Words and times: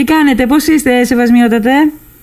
Τι 0.00 0.06
κάνετε, 0.06 0.46
πώς 0.46 0.66
είστε 0.66 1.04
Σεβασμιότατε; 1.04 1.70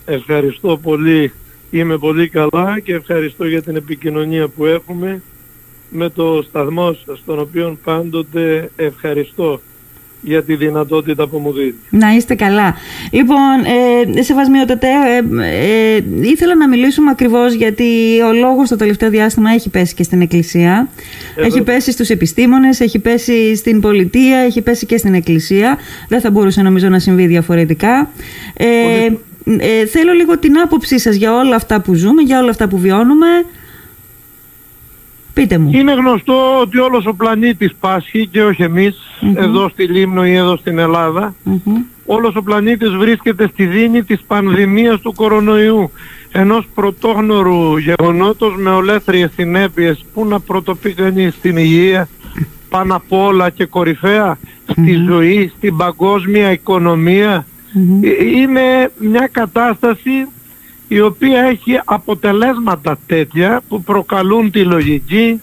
Ευχαριστώ 0.05 0.77
πολύ. 0.77 1.31
Είμαι 1.71 1.97
πολύ 1.97 2.29
καλά 2.29 2.79
και 2.79 2.93
ευχαριστώ 2.93 3.45
για 3.45 3.61
την 3.61 3.75
επικοινωνία 3.75 4.47
που 4.47 4.65
έχουμε 4.65 5.21
με 5.89 6.09
το 6.09 6.41
σταθμό 6.41 6.93
σας, 7.05 7.23
τον 7.25 7.39
οποίο 7.39 7.77
πάντοτε 7.83 8.71
ευχαριστώ 8.75 9.61
για 10.21 10.43
τη 10.43 10.55
δυνατότητα 10.55 11.27
που 11.27 11.37
μου 11.37 11.53
δίνει. 11.53 11.73
Να 11.89 12.15
είστε 12.15 12.35
καλά. 12.35 12.75
Λοιπόν, 13.11 13.37
ε, 14.15 14.21
σεβασμιότατε, 14.21 14.87
ε, 14.87 15.95
ε, 15.95 16.03
ήθελα 16.21 16.55
να 16.55 16.67
μιλήσουμε 16.67 17.09
ακριβώς 17.09 17.53
γιατί 17.53 17.83
ο 18.29 18.33
λόγος 18.33 18.69
το 18.69 18.75
τελευταίο 18.75 19.09
διάστημα 19.09 19.51
έχει 19.51 19.69
πέσει 19.69 19.93
και 19.93 20.03
στην 20.03 20.21
Εκκλησία. 20.21 20.89
Έχει 21.35 21.61
πέσει 21.61 21.91
στους 21.91 22.09
επιστήμονες, 22.09 22.79
έχει 22.79 22.99
πέσει 22.99 23.55
στην 23.55 23.81
πολιτεία, 23.81 24.37
έχει 24.37 24.61
πέσει 24.61 24.85
και 24.85 24.97
στην 24.97 25.13
Εκκλησία. 25.13 25.77
Δεν 26.07 26.21
θα 26.21 26.31
μπορούσε 26.31 26.61
νομίζω 26.61 26.89
να 26.89 26.99
συμβεί 26.99 27.25
διαφορετικά. 27.25 28.09
Ε, 28.53 28.65
ε, 29.59 29.85
θέλω 29.85 30.11
λίγο 30.11 30.37
την 30.37 30.59
άποψή 30.59 30.99
σας 30.99 31.15
για 31.15 31.35
όλα 31.35 31.55
αυτά 31.55 31.81
που 31.81 31.93
ζούμε, 31.93 32.21
για 32.21 32.39
όλα 32.39 32.49
αυτά 32.49 32.67
που 32.67 32.77
βιώνουμε. 32.77 33.27
Πείτε 35.37 35.57
μου. 35.57 35.69
Είναι 35.73 35.93
γνωστό 35.93 36.59
ότι 36.61 36.77
όλος 36.77 37.05
ο 37.05 37.13
πλανήτης 37.13 37.75
πάσχει 37.79 38.27
και 38.27 38.43
όχι 38.43 38.63
εδώ 39.35 39.69
στη 39.69 39.83
Λίμνο 39.83 40.25
ή 40.25 40.35
εδώ 40.35 40.57
στην 40.57 40.77
Ελλάδα. 40.77 41.35
Όλος 42.05 42.35
ο 42.35 42.41
πλανήτης 42.41 42.89
βρίσκεται 42.89 43.47
στη 43.47 43.65
δίνη 43.65 44.03
της 44.03 44.21
πανδημίας 44.27 44.99
του 44.99 45.13
κορονοϊού. 45.13 45.91
Ενός 46.31 46.67
πρωτόγνωρου 46.73 47.77
γεγονότος 47.77 48.55
με 48.57 48.69
ολέθριες 48.69 49.31
συνέπειες 49.35 50.05
που 50.13 50.25
να 50.25 50.39
πρωτοπεί 50.39 50.93
κανείς 50.93 51.33
στην 51.33 51.57
υγεία 51.57 52.07
πάνω 52.69 52.95
απ' 52.95 53.11
όλα 53.11 53.49
και 53.49 53.65
κορυφαία 53.65 54.37
στη 54.71 54.93
ζωή, 55.07 55.51
στην 55.57 55.77
παγκόσμια 55.77 56.51
οικονομία. 56.51 57.45
Ε, 58.01 58.25
είναι 58.25 58.91
μια 58.99 59.29
κατάσταση 59.31 60.27
η 60.87 61.01
οποία 61.01 61.41
έχει 61.41 61.79
αποτελέσματα 61.85 62.97
τέτοια 63.05 63.61
που 63.67 63.83
προκαλούν 63.83 64.51
τη 64.51 64.63
λογικη 64.63 65.41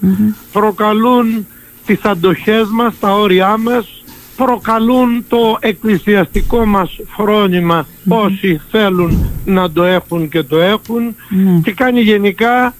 προκαλούν 0.53 1.47
τις 1.87 2.05
αντοχές 2.05 2.69
μας, 2.73 2.99
τα 3.01 3.13
όρια 3.13 3.57
μας, 3.57 4.05
προκαλούν 4.37 5.25
το 5.29 5.57
εκκλησιαστικό 5.61 6.65
μας 6.65 7.01
φρόνημα 7.17 7.87
όσοι 8.09 8.61
θέλουν 8.71 9.31
να 9.45 9.71
το 9.71 9.83
έχουν 9.83 10.29
και 10.29 10.43
το 10.43 10.59
εχουν 10.61 11.15
και 11.63 11.73
κάνει 11.73 12.01
γενικά 12.01 12.75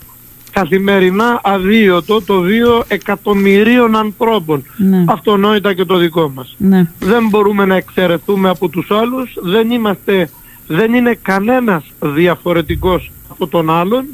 καθημερινά 0.55 1.41
αδίωτο 1.43 2.23
το 2.23 2.41
βίο 2.41 2.85
εκατομμυρίων 2.89 3.97
ανθρώπων. 3.97 4.65
Ναι. 4.77 5.05
Αυτονόητα 5.09 5.75
και 5.75 5.85
το 5.85 5.97
δικό 5.97 6.33
μας. 6.35 6.55
Ναι. 6.59 6.91
Δεν 6.99 7.29
μπορούμε 7.29 7.65
να 7.65 7.77
εξαιρεθούμε 7.77 8.49
από 8.49 8.69
τους 8.69 8.91
άλλους, 8.91 9.33
δεν 9.43 9.71
είμαστε 9.71 10.29
δεν 10.67 10.95
είναι 10.95 11.19
κανένας 11.23 11.85
διαφορετικός 12.01 13.11
από 13.29 13.47
τον 13.47 13.71
αλλον 13.71 14.05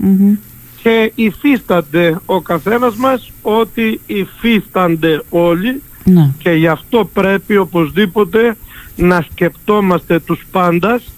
και 0.83 1.13
υφίστανται 1.15 2.21
ο 2.27 2.41
καθένας 2.41 2.95
μας 2.97 3.33
ότι 3.43 4.01
υφίστανται 4.07 5.23
όλοι 5.31 5.83
ναι. 6.05 6.31
και 6.39 6.51
γι' 6.51 6.69
αυτό 6.69 7.11
πρέπει 7.13 7.57
οπωσδήποτε 7.57 8.57
να 8.97 9.27
σκεπτόμαστε 9.31 10.19
τους 10.21 10.47
παντας 10.51 11.15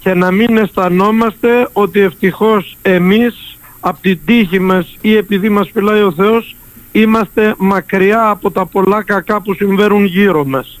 και 0.00 0.14
να 0.14 0.30
μην 0.30 0.56
αισθανόμαστε 0.56 1.68
ότι 1.72 2.00
ευτυχώς 2.00 2.76
εμείς 2.82 3.58
από 3.80 4.00
την 4.00 4.18
τύχη 4.24 4.58
μας 4.58 4.96
ή 5.00 5.16
επειδή 5.16 5.48
μας 5.48 5.70
φυλάει 5.72 6.02
ο 6.02 6.12
Θεός 6.12 6.56
είμαστε 6.92 7.54
μακριά 7.58 8.28
από 8.28 8.50
τα 8.50 8.66
πολλά 8.66 9.02
κακά 9.02 9.42
που 9.42 9.54
συμβαίνουν 9.54 10.04
γύρω 10.04 10.44
μας. 10.44 10.80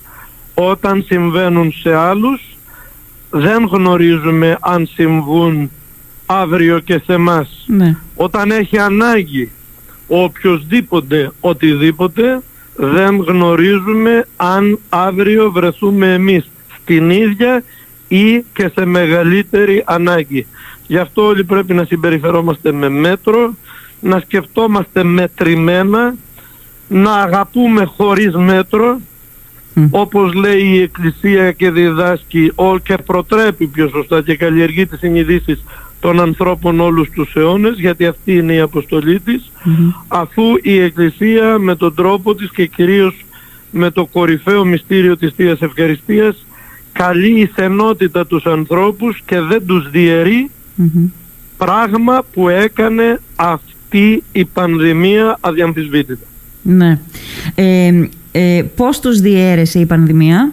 Όταν 0.54 1.04
συμβαίνουν 1.06 1.72
σε 1.72 1.94
άλλους 1.94 2.49
δεν 3.30 3.64
γνωρίζουμε 3.64 4.56
αν 4.60 4.86
συμβούν 4.86 5.70
αύριο 6.26 6.78
και 6.78 7.00
σε 7.04 7.16
μας. 7.16 7.64
Ναι. 7.66 7.96
Όταν 8.14 8.50
έχει 8.50 8.78
ανάγκη 8.78 9.50
ο 10.06 10.22
οποιοδήποτε 10.22 11.32
οτιδήποτε 11.40 12.42
δεν 12.74 13.16
γνωρίζουμε 13.16 14.26
αν 14.36 14.78
αύριο 14.88 15.50
βρεθούμε 15.50 16.12
εμείς 16.12 16.50
στην 16.80 17.10
ίδια 17.10 17.62
ή 18.08 18.44
και 18.52 18.70
σε 18.74 18.84
μεγαλύτερη 18.84 19.82
ανάγκη. 19.86 20.46
Γι' 20.86 20.98
αυτό 20.98 21.26
όλοι 21.26 21.44
πρέπει 21.44 21.74
να 21.74 21.84
συμπεριφερόμαστε 21.84 22.72
με 22.72 22.88
μέτρο, 22.88 23.54
να 24.00 24.20
σκεφτόμαστε 24.20 25.04
μετρημένα, 25.04 26.14
να 26.88 27.12
αγαπούμε 27.12 27.84
χωρίς 27.84 28.34
μέτρο 28.34 29.00
όπως 29.90 30.32
λέει 30.32 30.62
η 30.62 30.82
Εκκλησία 30.82 31.52
και 31.52 31.70
διδάσκει 31.70 32.52
και 32.82 32.94
προτρέπει 33.06 33.66
πιο 33.66 33.88
σωστά 33.88 34.22
και 34.22 34.36
καλλιεργεί 34.36 34.86
τις 34.86 34.98
συνειδήσεις 34.98 35.64
των 36.00 36.20
ανθρώπων 36.20 36.80
όλους 36.80 37.10
τους 37.10 37.34
αιώνες 37.34 37.78
γιατί 37.78 38.06
αυτή 38.06 38.32
είναι 38.32 38.52
η 38.52 38.60
αποστολή 38.60 39.20
της 39.20 39.52
αφού 40.08 40.42
η 40.62 40.78
Εκκλησία 40.78 41.58
με 41.58 41.76
τον 41.76 41.94
τρόπο 41.94 42.34
της 42.34 42.50
και 42.50 42.66
κυρίως 42.66 43.24
με 43.70 43.90
το 43.90 44.06
κορυφαίο 44.06 44.64
μυστήριο 44.64 45.16
της 45.16 45.32
Θείας 45.36 45.60
Ευχαριστίας 45.60 46.46
καλεί 46.92 47.40
η 47.40 47.46
θενότητα 47.46 48.26
τους 48.26 48.46
ανθρώπους 48.46 49.22
και 49.24 49.40
δεν 49.40 49.66
τους 49.66 49.90
διαιρει 49.90 50.50
πράγμα 51.56 52.24
που 52.32 52.48
έκανε 52.48 53.20
αυτή 53.36 54.22
η 54.32 54.44
πανδημία 54.44 55.38
αδιαμφισβήτητα. 55.40 56.26
Ναι. 56.62 57.00
Ε, 57.54 58.08
ε, 58.32 58.62
πώς 58.76 59.00
τους 59.00 59.20
διέρεσε 59.20 59.78
η 59.78 59.86
πανδημία; 59.86 60.52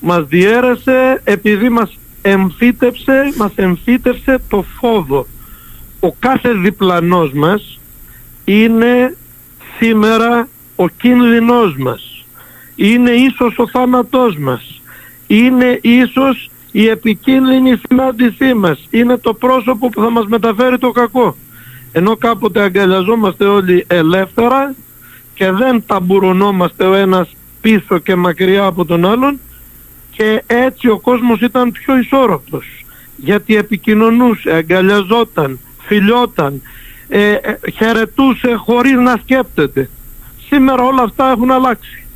Μας 0.00 0.26
διέρεσε 0.26 1.20
επειδή 1.24 1.68
μας 1.68 1.98
εμφύτεψε, 2.22 3.32
μας 3.36 3.52
εμφύτεψε 3.54 4.38
το 4.48 4.64
φόβο. 4.80 5.26
Ο 6.00 6.12
κάθε 6.12 6.52
διπλανός 6.52 7.32
μας 7.32 7.80
είναι 8.44 9.16
σήμερα 9.78 10.48
ο 10.76 10.88
κίνδυνός 10.88 11.76
μας. 11.76 12.24
Είναι 12.74 13.10
ίσως 13.10 13.58
ο 13.58 13.68
θάνατός 13.68 14.36
μας. 14.36 14.80
Είναι 15.26 15.78
ίσως 15.82 16.50
η 16.72 16.86
επικίνδυνη 16.86 17.80
συνάντησή 17.88 18.54
μας. 18.54 18.86
Είναι 18.90 19.16
το 19.16 19.34
πρόσωπο 19.34 19.88
που 19.88 20.00
θα 20.00 20.10
μας 20.10 20.26
μεταφέρει 20.26 20.78
το 20.78 20.90
κακό. 20.90 21.36
Ενώ 21.92 22.16
κάποτε 22.16 22.62
αγκαλιαζόμαστε 22.62 23.44
όλοι 23.44 23.84
ελεύθερα 23.86 24.74
και 25.36 25.50
δεν 25.50 25.82
ταμπουρωνόμαστε 25.86 26.84
ο 26.84 26.94
ένας 26.94 27.28
πίσω 27.60 27.98
και 27.98 28.14
μακριά 28.14 28.64
από 28.64 28.84
τον 28.84 29.06
άλλον 29.06 29.40
και 30.10 30.42
έτσι 30.46 30.88
ο 30.88 30.98
κόσμος 30.98 31.40
ήταν 31.40 31.72
πιο 31.72 31.98
ισόρροπος 31.98 32.64
γιατί 33.16 33.56
επικοινωνούσε, 33.56 34.50
αγκαλιαζόταν, 34.50 35.58
φιλιόταν, 35.80 36.62
ε, 37.08 37.30
ε, 37.30 37.58
χαιρετούσε 37.74 38.54
χωρίς 38.54 38.94
να 38.94 39.16
σκέπτεται. 39.22 39.90
Σήμερα 40.48 40.82
όλα 40.82 41.02
αυτά 41.02 41.30
έχουν 41.30 41.50
αλλάξει. 41.50 42.06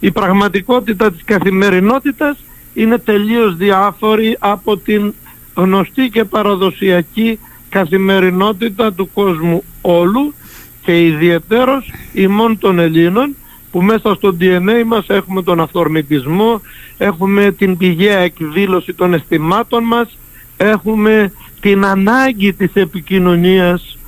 Η 0.00 0.10
πραγματικότητα 0.10 1.12
της 1.12 1.22
καθημερινότητας 1.24 2.38
είναι 2.74 2.98
τελείως 2.98 3.56
διάφορη 3.56 4.36
από 4.38 4.76
την 4.76 5.14
γνωστή 5.54 6.08
και 6.08 6.24
παραδοσιακή 6.24 7.38
καθημερινότητα 7.68 8.92
του 8.92 9.10
κόσμου 9.12 9.64
όλου 9.80 10.34
και 10.82 11.04
ιδιαιτέρως 11.06 11.92
ημών 12.12 12.58
των 12.58 12.78
Ελλήνων 12.78 13.34
που 13.70 13.82
μέσα 13.82 14.14
στο 14.14 14.36
DNA 14.40 14.84
μας 14.86 15.06
έχουμε 15.08 15.42
τον 15.42 15.60
αυθορμητισμό, 15.60 16.60
έχουμε 16.98 17.50
την 17.52 17.76
πηγαία 17.76 18.18
εκδήλωση 18.18 18.92
των 18.92 19.14
αισθημάτων 19.14 19.84
μας, 19.84 20.18
έχουμε 20.56 21.32
την 21.60 21.84
ανάγκη 21.84 22.52
της 22.52 22.70
επικοινωνίας 22.74 23.98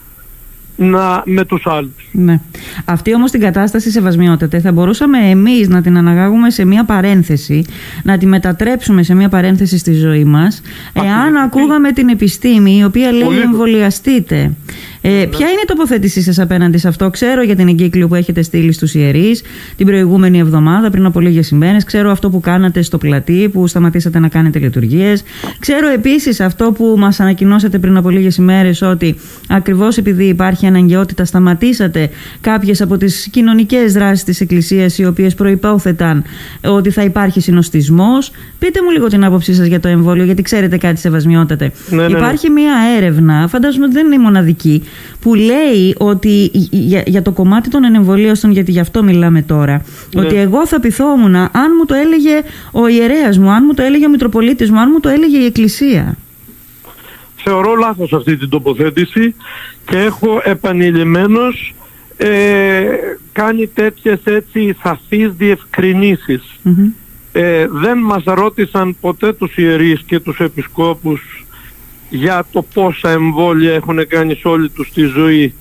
να, 0.76 1.22
με 1.24 1.44
τους 1.44 1.66
άλλους. 1.66 2.08
Ναι. 2.12 2.40
Αυτή 2.84 3.14
όμως 3.14 3.30
την 3.30 3.40
κατάσταση 3.40 3.90
σεβασμιότητα 3.90 4.60
θα 4.60 4.72
μπορούσαμε 4.72 5.18
εμείς 5.18 5.68
να 5.68 5.82
την 5.82 5.96
αναγάγουμε 5.96 6.50
σε 6.50 6.64
μια 6.64 6.84
παρένθεση, 6.84 7.64
να 8.02 8.18
τη 8.18 8.26
μετατρέψουμε 8.26 9.02
σε 9.02 9.14
μια 9.14 9.28
παρένθεση 9.28 9.78
στη 9.78 9.92
ζωή 9.92 10.24
μας, 10.24 10.62
εάν 10.92 11.36
ακούγαμε 11.36 11.92
την 11.92 12.08
επιστήμη 12.08 12.76
η 12.76 12.84
οποία 12.84 13.12
λέει 13.12 13.40
εμβολιαστείτε. 13.44 14.52
Ε, 15.04 15.08
ναι. 15.08 15.26
Ποια 15.26 15.46
είναι 15.46 15.60
η 15.62 15.66
τοποθέτησή 15.66 16.22
σας 16.22 16.38
απέναντι 16.38 16.78
σε 16.78 16.88
αυτό; 16.88 17.10
Ξέρω 17.10 17.42
για 17.42 17.56
την 17.56 17.68
εγκύκλιο 17.68 18.08
που 18.08 18.14
έχετε 18.14 18.42
στείλει 18.42 18.72
στους 18.72 18.94
ιερείς 18.94 19.42
την 19.76 19.86
προηγούμενη 19.86 20.38
εβδομάδα 20.38 20.90
πριν 20.90 21.04
από 21.04 21.20
λίγες 21.20 21.50
ημέρες. 21.50 21.84
Ξέρω 21.84 22.10
αυτό 22.10 22.30
που 22.30 22.40
κάνατε 22.40 22.82
στο 22.82 22.98
πλατή 22.98 23.48
που 23.52 23.66
σταματήσατε 23.66 24.18
να 24.18 24.28
κάνετε 24.28 24.58
λειτουργίες. 24.58 25.22
Ξέρω 25.58 25.88
επίσης 25.88 26.40
αυτό 26.40 26.72
που 26.72 26.94
μας 26.98 27.20
ανακοινώσατε 27.20 27.78
πριν 27.78 27.96
από 27.96 28.10
λίγες 28.10 28.36
ημέρες 28.36 28.82
ότι 28.82 29.14
ακριβώς 29.48 29.96
επειδή 29.96 30.24
υπάρχει 30.24 30.66
αναγκαιότητα 30.66 31.24
σταματήσατε 31.24 32.10
κάποιες 32.40 32.80
από 32.80 32.96
τις 32.96 33.28
κοινωνικές 33.30 33.92
δράσεις 33.92 34.24
της 34.24 34.40
Εκκλησίας 34.40 34.98
οι 34.98 35.04
οποίες 35.04 35.34
προϋπόθεταν 35.34 36.24
ότι 36.64 36.90
θα 36.90 37.02
υπάρχει 37.02 37.40
συνοστισμός. 37.40 38.30
Πείτε 38.58 38.82
μου 38.82 38.90
λίγο 38.90 39.06
την 39.06 39.24
άποψή 39.24 39.54
σας 39.54 39.66
για 39.66 39.80
το 39.80 39.88
εμβόλιο 39.88 40.24
γιατί 40.24 40.42
ξέρετε 40.42 40.76
κάτι 40.76 41.00
σεβασμιότατε. 41.00 41.72
Ναι, 41.90 41.96
ναι, 41.96 42.08
ναι. 42.08 42.18
Υπάρχει 42.18 42.50
μια 42.50 42.72
έρευνα, 42.96 43.48
φαντάζομαι 43.48 43.84
ότι 43.84 43.94
δεν 43.94 44.06
είναι 44.06 44.14
η 44.14 44.18
μοναδική, 44.18 44.82
που 45.20 45.34
λέει 45.34 45.94
ότι 45.98 46.50
για, 46.70 47.02
για 47.06 47.22
το 47.22 47.32
κομμάτι 47.32 47.68
των 47.70 47.84
ενεμβολίωσεων, 47.84 48.52
γιατί 48.52 48.70
γι' 48.70 48.80
αυτό 48.80 49.02
μιλάμε 49.02 49.42
τώρα, 49.42 49.82
Ναι. 50.14 50.20
ότι 50.20 50.36
εγώ 50.36 50.66
θα 50.66 50.80
πειθόμουν 50.80 51.34
αν 51.34 51.70
μου 51.78 51.84
το 51.86 51.94
έλεγε 51.94 52.42
ο 52.72 52.88
ιερέας 52.88 53.38
μου, 53.38 53.50
αν 53.50 53.64
μου 53.66 53.74
το 53.74 53.82
έλεγε 53.82 54.06
ο 54.06 54.08
Μητροπολίτης 54.08 54.70
μου, 54.70 54.80
αν 54.80 54.88
μου 54.92 55.00
το 55.00 55.08
έλεγε 55.08 55.38
η 55.38 55.44
Εκκλησία. 55.44 56.16
Θεωρώ 57.44 57.74
λάθος 57.74 58.12
αυτή 58.12 58.36
την 58.36 58.48
τοποθέτηση 58.48 59.34
και 59.86 59.96
έχω 59.98 60.40
επανειλημμένως 60.44 61.74
ε, 62.16 62.84
κάνει 63.32 63.66
τέτοιες 63.66 64.20
έτσι 64.24 64.76
σαφείς 64.82 65.32
διευκρινήσεις. 65.36 66.42
Μμμ. 66.62 66.86
Ε, 67.32 67.66
δεν 67.70 67.98
μας 67.98 68.22
ρώτησαν 68.26 68.96
ποτέ 69.00 69.32
τους 69.32 69.56
ιερείς 69.56 70.02
και 70.06 70.20
τους 70.20 70.38
επισκόπους 70.38 71.41
για 72.12 72.44
το 72.52 72.62
πόσα 72.74 73.10
εμβόλια 73.10 73.74
έχουν 73.74 74.06
κάνει 74.06 74.34
σε 74.34 74.48
όλη 74.48 74.68
τους 74.68 74.90
τη 74.92 75.02
ζωή 75.02 75.54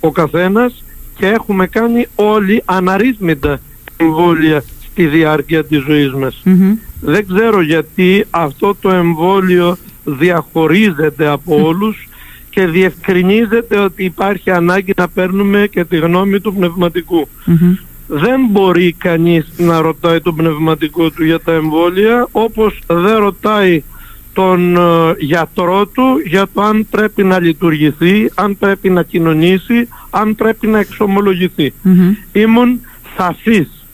ο 0.00 0.10
καθένας 0.10 0.84
και 1.16 1.26
έχουμε 1.26 1.66
κάνει 1.66 2.06
όλοι 2.14 2.62
αναρρύθμιτα 2.64 3.60
εμβόλια 3.96 4.64
στη 4.90 5.06
διάρκεια 5.06 5.64
της 5.64 5.82
ζωής 5.82 6.12
μας. 6.12 6.40
Μμμ. 6.44 6.74
Δεν 7.00 7.26
ξέρω 7.26 7.60
γιατί 7.62 8.24
αυτό 8.30 8.76
το 8.80 8.90
εμβόλιο 8.90 9.76
διαχωρίζεται 10.04 11.26
από 11.28 11.64
όλους 11.64 12.08
και 12.50 12.66
διευκρινίζεται 12.66 13.78
ότι 13.78 14.04
υπάρχει 14.04 14.50
ανάγκη 14.50 14.92
να 14.96 15.08
παίρνουμε 15.08 15.66
και 15.70 15.84
τη 15.84 15.96
γνώμη 15.96 16.40
του 16.40 16.54
πνευματικού. 16.54 17.28
Μμμ. 17.44 17.74
Δεν 18.06 18.40
μπορεί 18.50 18.92
κανείς 18.98 19.52
να 19.56 19.80
ρωτάει 19.80 20.20
τον 20.20 20.36
πνευματικό 20.36 21.10
του 21.10 21.24
για 21.24 21.40
τα 21.40 21.52
εμβόλια 21.52 22.28
όπως 22.32 22.78
δεν 22.86 23.16
ρωτάει 23.16 23.82
τον 24.32 24.76
ε, 24.76 25.14
γιατρό 25.18 25.86
του 25.86 26.18
για 26.24 26.46
το 26.54 26.62
αν 26.62 26.86
πρέπει 26.90 27.24
να 27.24 27.40
λειτουργηθεί, 27.40 28.30
αν 28.34 28.58
πρέπει 28.58 28.90
να 28.90 29.02
κοινωνήσει, 29.02 29.88
αν 30.10 30.34
πρέπει 30.34 30.66
να 30.66 30.78
εξομολογηθεί. 30.78 31.72
Μμμ. 31.82 32.14
Ήμουν 32.32 32.80
σαφής 33.16 33.86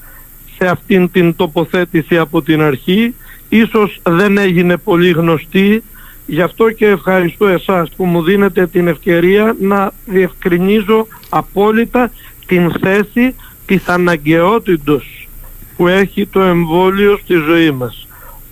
σε 0.58 0.66
αυτήν 0.68 1.10
την 1.10 1.36
τοποθέτηση 1.36 2.18
από 2.18 2.42
την 2.42 2.62
αρχή. 2.62 3.14
Ίσως 3.48 4.00
δεν 4.02 4.38
έγινε 4.38 4.76
πολύ 4.76 5.10
γνωστή. 5.10 5.82
Γι' 6.26 6.42
αυτό 6.42 6.70
και 6.70 6.86
ευχαριστώ 6.86 7.46
εσάς 7.46 7.90
που 7.96 8.04
μου 8.04 8.22
δίνετε 8.22 8.66
την 8.66 8.88
ευκαιρία 8.88 9.56
να 9.60 9.92
διευκρινίζω 10.06 11.06
απόλυτα 11.28 12.10
την 12.46 12.72
θέση 12.80 13.34
της 13.66 13.88
αναγκαιότητος 13.88 15.28
που 15.76 15.88
έχει 15.88 16.26
το 16.26 16.40
εμβόλιο 16.40 17.18
στη 17.22 17.34
ζωή 17.34 17.70
μας. 17.70 18.07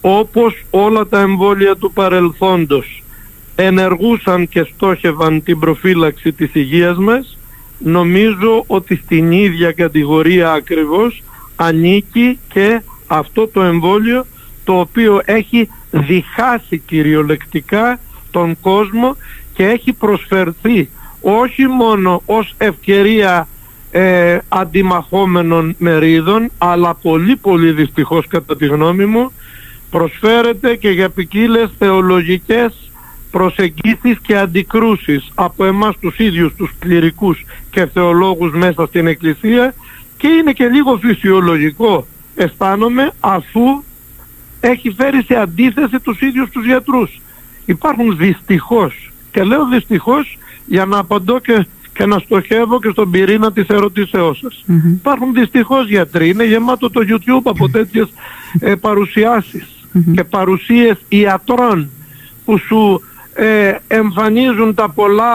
Όπως 0.08 0.64
όλα 0.70 1.06
τα 1.06 1.20
εμβόλια 1.20 1.76
του 1.76 1.92
παρελθόντος 1.92 3.02
ενεργούσαν 3.54 4.48
και 4.48 4.66
στόχευαν 4.74 5.42
την 5.42 5.58
προφύλαξη 5.58 6.32
της 6.32 6.50
υγείας 6.52 6.96
μας, 6.96 7.38
νομίζω 7.78 8.64
ότι 8.66 8.96
στην 8.96 9.32
ίδια 9.32 9.72
κατηγορία 9.72 10.52
ακριβώς 10.52 11.22
ανήκει 11.56 12.38
και 12.52 12.80
αυτό 13.06 13.48
το 13.48 13.62
εμβόλιο 13.62 14.26
το 14.64 14.80
οποίο 14.80 15.20
έχει 15.24 15.68
διχάσει 15.90 16.78
κυριολεκτικά 16.78 17.98
τον 18.30 18.60
κόσμο 18.60 19.16
και 19.54 19.66
έχει 19.66 19.92
προσφερθεί 19.92 20.88
όχι 21.20 21.66
μόνο 21.66 22.22
ως 22.26 22.54
ευκαιρία 22.58 23.48
ε, 23.90 24.38
αντιμαχόμενων 24.48 25.74
μερίδων 25.78 26.50
αλλά 26.58 26.94
πολύ 26.94 27.36
πολύ 27.36 27.70
δυστυχώς 27.72 28.26
κατά 28.26 28.56
τη 28.56 28.66
γνώμη 28.66 29.06
μου 29.06 29.32
προσφέρεται 29.90 30.76
και 30.76 30.90
για 30.90 31.10
ποικίλες 31.10 31.70
θεολογικές 31.78 32.90
προσεγγίσεις 33.30 34.18
και 34.22 34.36
αντικρούσεις 34.36 35.30
από 35.34 35.64
εμάς 35.64 35.98
τους 36.00 36.18
ίδιους 36.18 36.54
τους 36.54 36.70
κληρικούς 36.78 37.44
και 37.70 37.86
θεολόγους 37.86 38.52
μέσα 38.52 38.86
στην 38.86 39.06
Εκκλησία 39.06 39.74
και 40.16 40.28
είναι 40.28 40.52
και 40.52 40.66
λίγο 40.66 40.96
φυσιολογικό 40.96 42.06
αισθάνομαι 42.34 43.12
αφού 43.20 43.82
έχει 44.60 44.90
φέρει 44.90 45.22
σε 45.22 45.34
αντίθεση 45.34 46.00
τους 46.00 46.20
ίδιους 46.20 46.50
τους 46.50 46.64
γιατρούς. 46.64 47.20
Υπάρχουν 47.64 48.16
δυστυχώς 48.16 49.10
και 49.30 49.42
λέω 49.42 49.66
δυστυχώς 49.66 50.38
για 50.66 50.84
να 50.84 50.98
απαντώ 50.98 51.38
και, 51.38 51.66
και 51.92 52.06
να 52.06 52.18
στοχεύω 52.18 52.80
και 52.80 52.88
στον 52.92 53.10
πυρήνα 53.10 53.52
της 53.52 53.66
ερωτήσεώς 53.66 54.38
σας. 54.38 54.62
Μμμ. 54.66 54.92
Υπάρχουν 54.92 55.34
δυστυχώς 55.34 55.88
γιατροί, 55.88 56.28
είναι 56.28 56.44
γεμάτο 56.44 56.90
το 56.90 57.00
YouTube 57.08 57.42
από 57.44 57.68
τέτοιες 57.76 58.08
ε, 58.60 58.74
παρουσιάσεις 58.74 59.75
και 60.14 60.24
παρουσίες 60.24 60.98
ιατρών 61.08 61.90
που 62.44 62.58
σου 62.58 63.00
ε, 63.38 63.76
εμφανίζουν 63.86 64.74
τα 64.74 64.90
πολλά, 64.90 65.26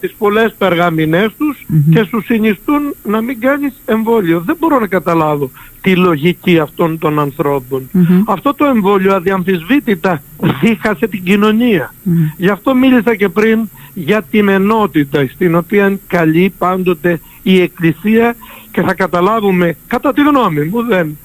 τις 0.00 0.14
πολλές 0.18 0.54
περγαμηνές 0.58 1.30
τους 1.38 1.64
Μμμ. 1.66 1.92
και 1.92 2.04
σου 2.04 2.22
συνιστούν 2.24 2.94
να 3.04 3.20
μην 3.20 3.40
κάνεις 3.40 3.72
εμβόλιο. 3.84 4.40
Δεν 4.40 4.56
μπορώ 4.58 4.78
να 4.78 4.86
καταλάβω 4.86 5.50
τη 5.80 5.96
λογική 5.96 6.58
αυτών 6.58 6.98
των 6.98 7.18
ανθρώπων. 7.18 7.88
Μμμ. 7.92 8.22
Αυτό 8.26 8.54
το 8.54 8.64
εμβόλιο 8.64 9.14
αδιαμφισβήτητα 9.14 10.22
δίχασε 10.62 11.06
την 11.06 11.22
κοινωνία. 11.22 11.94
Μμμ. 12.02 12.14
Γι' 12.36 12.48
αυτό 12.50 12.74
μίλησα 12.74 13.14
και 13.14 13.28
πριν 13.28 13.68
για 13.94 14.22
την 14.22 14.48
ενότητα 14.48 15.26
στην 15.34 15.54
οποία 15.54 15.98
καλεί 16.06 16.54
πάντοτε 16.58 17.20
η 17.42 17.60
Εκκλησία 17.60 18.36
και 18.70 18.82
θα 18.82 18.94
καταλάβουμε, 18.94 19.76
κατά 19.86 20.12
τη 20.12 20.20
γνώμη 20.20 20.64
μου, 20.64 20.82
δεν, 20.82 21.18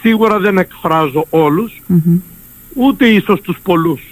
σίγουρα 0.00 0.38
δεν 0.38 0.58
εκφράζω 0.58 1.26
όλους, 1.30 1.80
Μμμ. 1.86 2.20
ούτε 2.74 3.06
ίσως 3.06 3.40
τους 3.40 3.58
πολλούς. 3.62 4.02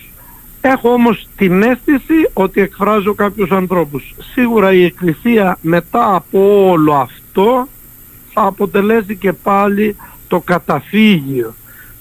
Έχω 0.60 0.92
όμως 0.92 1.26
την 1.36 1.62
αίσθηση 1.62 2.14
ότι 2.32 2.60
εκφράζω 2.60 3.14
κάποιους 3.14 3.50
ανθρώπους. 3.50 4.14
Σίγουρα 4.32 4.72
η 4.72 4.84
Εκκλησία 4.84 5.58
μετά 5.60 6.14
από 6.14 6.68
όλο 6.70 6.92
αυτό 6.92 7.68
θα 8.32 8.42
αποτελέσει 8.42 9.16
και 9.16 9.32
πάλι 9.32 9.96
το 10.28 10.40
καταφύγιο 10.40 11.54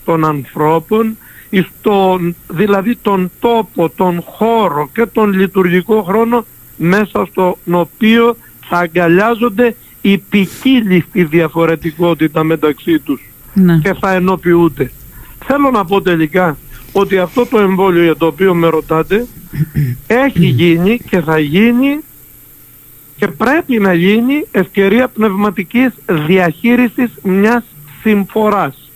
των 0.05 0.25
ανθρώπων 0.25 1.17
στον, 1.51 2.35
δηλαδή 2.47 2.95
τον 2.95 3.31
τόπο, 3.39 3.89
τον 3.89 4.21
χώρο 4.21 4.89
και 4.93 5.05
τον 5.05 5.33
λειτουργικό 5.33 6.01
χρόνο 6.01 6.45
μέσα 6.77 7.27
στον 7.31 7.55
οποίο 7.71 8.37
θα 8.65 8.77
αγκαλιάζονται 8.77 9.75
οι 10.01 10.17
ποικίλοι 10.17 11.05
στη 11.09 11.23
διαφορετικότητα 11.23 12.43
μεταξύ 12.43 12.99
τους 12.99 13.21
Ναι. 13.57 13.77
και 13.77 13.93
θα 13.93 14.13
ενοποιούνται. 14.13 14.91
Θέλω 15.45 15.71
να 15.71 15.85
πω 15.85 16.01
τελικά 16.01 16.57
ότι 16.91 17.17
αυτό 17.17 17.45
το 17.45 17.59
εμβόλιο 17.59 18.03
για 18.03 18.15
το 18.15 18.25
οποίο 18.25 18.55
με 18.55 18.67
ρωτάτε 18.67 19.25
έχει 20.07 20.45
γίνει 20.45 20.99
και 21.09 21.21
θα 21.21 21.39
γίνει 21.39 21.99
και 23.17 23.27
πρέπει 23.27 23.79
να 23.79 23.93
γίνει 23.93 24.45
ευκαιρία 24.51 25.07
πνευματικής 25.07 25.93
διαχείρισης 26.05 27.11
μιας 27.23 27.63
συμφοράς. 28.01 28.91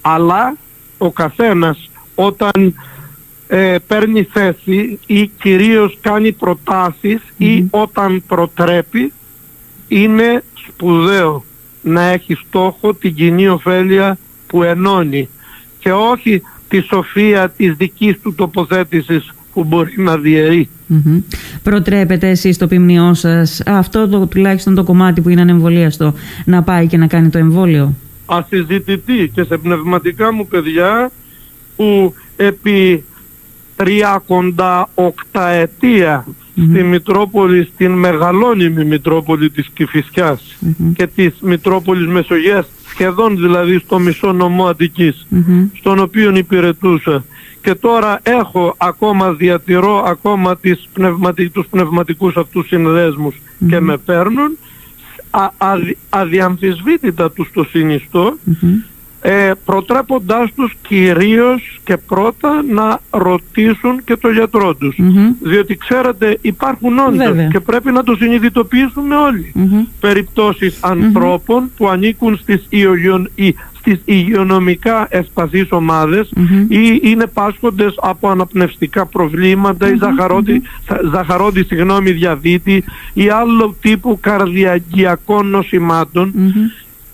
Αλλά 0.00 0.56
ο 0.98 1.10
καθένας 1.12 1.90
όταν 2.14 2.74
ε, 3.46 3.76
παίρνει 3.86 4.22
θέση 4.22 4.98
ή 5.06 5.26
κυρίως 5.26 5.98
κάνει 6.00 6.32
προτάσεις 6.32 7.20
ή 7.36 7.66
όταν 7.70 8.22
προτρέπει 8.26 9.12
είναι 9.88 10.44
σπουδαίο 10.68 11.44
να 11.82 12.02
έχει 12.02 12.34
στόχο 12.34 12.94
την 12.94 13.14
κοινή 13.14 13.48
ωφέλεια 13.48 14.18
που 14.46 14.62
ενώνει 14.62 15.28
και 15.78 15.92
όχι 15.92 16.42
τη 16.68 16.80
σοφία 16.80 17.50
της 17.56 17.74
δικής 17.74 18.20
του 18.22 18.34
τοποθέτησης 18.34 19.32
που 19.52 19.64
μπορεί 19.64 19.94
να 19.96 20.16
διαιρεί. 20.16 20.68
Μμμ. 20.86 21.20
Προτρέπετε 21.62 22.28
εσείς 22.28 22.54
στο 22.54 22.66
ποιμνιό 22.66 23.14
σας 23.14 23.62
αυτό 23.66 24.08
το, 24.08 24.26
τουλάχιστον 24.26 24.74
το 24.74 24.84
κομμάτι 24.84 25.20
που 25.20 25.28
είναι 25.28 25.40
ανεμβολίαστο 25.40 26.14
να 26.44 26.62
πάει 26.62 26.86
και 26.86 26.96
να 26.96 27.06
κάνει 27.06 27.28
το 27.28 27.38
εμβόλιο; 27.38 27.94
ασυζητητή 28.26 29.30
και 29.34 29.42
σε 29.42 29.56
πνευματικά 29.56 30.32
μου 30.32 30.46
παιδιά 30.46 31.10
που 31.76 32.14
επί 32.36 33.04
τριακοντά 33.84 34.88
οκταετία 34.94 36.26
στη 36.54 36.82
Μητρόπολη, 36.82 37.68
στην 37.74 37.90
μεγαλώνυμη 37.92 38.84
Μητρόπολη 38.84 39.50
της 39.50 39.68
Κηφισιάς 39.74 40.56
Μμμ. 40.60 40.92
και 40.92 41.06
της 41.06 41.34
Μητρόπολης 41.40 42.06
Μεσογείας 42.06 42.66
σχεδόν 42.88 43.36
δηλαδή 43.36 43.78
στο 43.78 43.98
μισό 43.98 44.32
νομό 44.32 44.66
Αττικής 44.66 45.26
Μμμ. 45.28 45.66
στον 45.76 45.98
οποίο 45.98 46.36
υπηρετούσα 46.36 47.24
και 47.62 47.74
τώρα 47.74 48.20
έχω 48.22 48.74
ακόμα 48.78 49.32
διατηρώ 49.32 50.04
ακόμα 50.06 50.56
τις 50.56 50.88
πνευματι... 50.92 51.48
τους 51.50 51.66
πνευματικούς 51.70 52.36
αυτούς 52.36 52.66
συνδέσμους 52.66 53.34
και 53.68 53.80
με 53.80 53.96
παίρνουν 53.96 54.58
α, 55.30 55.48
αδι- 55.58 55.96
αδιαμφισβήτητα 56.08 57.30
τους 57.30 57.50
το 57.52 57.64
συνιστώ 57.64 58.36
Μμμ. 58.44 58.70
Ε, 59.22 59.50
προτρέποντάς 59.64 60.52
τους 60.54 60.76
κυρίως 60.88 61.80
και 61.84 61.96
πρώτα 61.96 62.62
να 62.68 63.00
ρωτήσουν 63.10 64.04
και 64.04 64.16
το 64.16 64.30
γιατρό 64.30 64.74
τους. 64.74 64.96
Διότι 65.40 65.76
ξέρετε 65.76 66.38
υπάρχουν 66.40 66.98
όντως 66.98 67.48
και 67.50 67.60
πρέπει 67.60 67.92
να 67.92 68.02
το 68.02 68.14
συνειδητοποιήσουμε 68.14 69.16
όλοι. 69.16 69.52
Περιπτώσεις 70.00 70.78
ανθρώπων 70.80 71.70
που 71.76 71.88
ανήκουν 71.88 72.36
στις, 72.36 72.66
ιογιον, 72.68 73.30
στις 73.80 74.00
υγειονομικά 74.04 75.06
ευπαθείς 75.10 75.68
ή 76.68 77.00
είναι 77.02 77.26
πάσχοντες 77.26 77.94
από 77.96 78.28
αναπνευστικά 78.28 79.06
προβλήματα 79.06 79.92
ή 79.92 79.96
ζαχαρόδι, 79.96 80.62
ζαχαρόδι 81.12 81.64
συγγνώμη, 81.64 82.10
διαβήτη 82.10 82.84
ή 83.12 83.28
άλλο 83.28 83.76
τύπου 83.80 84.18
καρδιακιακών 84.20 85.50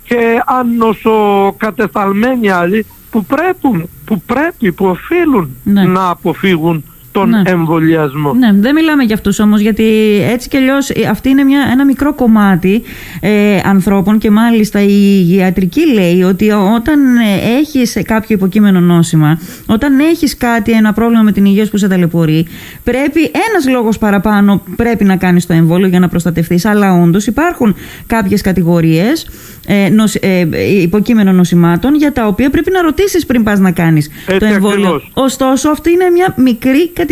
και 0.07 0.43
αν 0.47 0.77
νοσοκατεσταλμένοι 0.77 2.51
άλλοι 2.51 2.87
που 3.11 3.25
πρέπει, 3.25 3.89
που, 4.05 4.21
πρέπει, 4.21 4.73
που 4.73 4.87
οφείλουν 4.87 5.57
ναι. 5.65 5.85
να 5.85 6.09
αποφύγουν 6.09 6.85
τον 7.17 7.29
ναι. 7.29 7.43
εμβολιασμό. 7.45 8.33
Ναι, 8.35 8.53
δεν 8.53 8.75
μιλάμε 8.75 9.03
για 9.03 9.15
αυτούς 9.15 9.39
όμως 9.39 9.61
γιατί 9.61 9.85
έτσι 10.33 10.49
κι 10.49 10.57
αλλιώς 10.57 10.91
ε, 10.91 11.07
αυτή 11.11 11.29
είναι 11.29 11.45
μια, 11.45 11.69
ένα 11.73 11.85
μικρό 11.85 12.15
κομμάτι 12.15 12.83
ε, 13.21 13.59
ανθρώπων 13.65 14.19
και 14.19 14.31
μάλιστα 14.31 14.81
η 14.83 15.35
ιατρική 15.35 15.93
λέει 15.93 16.23
ότι 16.23 16.51
όταν 16.51 17.17
ε, 17.17 17.57
έχεις 17.59 17.99
κάποιο 18.05 18.37
υποκείμενο 18.37 18.81
νόσημα, 18.81 19.39
όταν 19.67 19.99
έχεις 19.99 20.37
κάτι, 20.37 20.73
ένα 20.73 20.93
πρόβλημα 20.93 21.23
με 21.23 21.33
την 21.33 21.45
υγεία 21.45 21.65
σου 21.65 21.71
που 21.71 21.77
σε 21.77 21.89
ταλαιπωρεί, 21.89 22.47
πρέπει 22.85 23.21
ένας 23.23 23.69
λόγος 23.69 23.99
παραπάνω 23.99 24.63
πρέπει 24.77 25.05
να 25.05 25.17
κάνεις 25.17 25.47
το 25.47 25.53
εμβόλιο 25.53 25.89
για 25.89 26.01
να 26.01 26.09
προστατευτείς, 26.09 26.65
αλλά 26.65 27.01
όντως 27.03 27.27
υπάρχουν 27.27 27.75
κάποιες 28.07 28.41
κατηγορίες 28.41 29.27
ε, 29.67 29.89
νοσ, 29.89 30.15
ε, 30.15 30.47
υποκείμενο 30.81 31.33
νοσημάτων 31.33 31.95
για 31.95 32.13
τα 32.13 32.27
οποία 32.27 32.51
πρέπει 32.51 32.71
να 32.71 32.83
ρωτήσεις 32.83 33.27
πριν 33.27 33.43
πας 33.43 33.59
να 33.59 33.71
κάνεις 33.71 34.11
το 34.39 34.45
εμβόλιο. 34.45 35.03
Ωστόσο 35.13 35.69
αυτή 35.69 35.91
είναι 35.91 36.11
μια 36.11 36.35
μικρή 36.37 36.89
κατηγορία. 36.89 37.05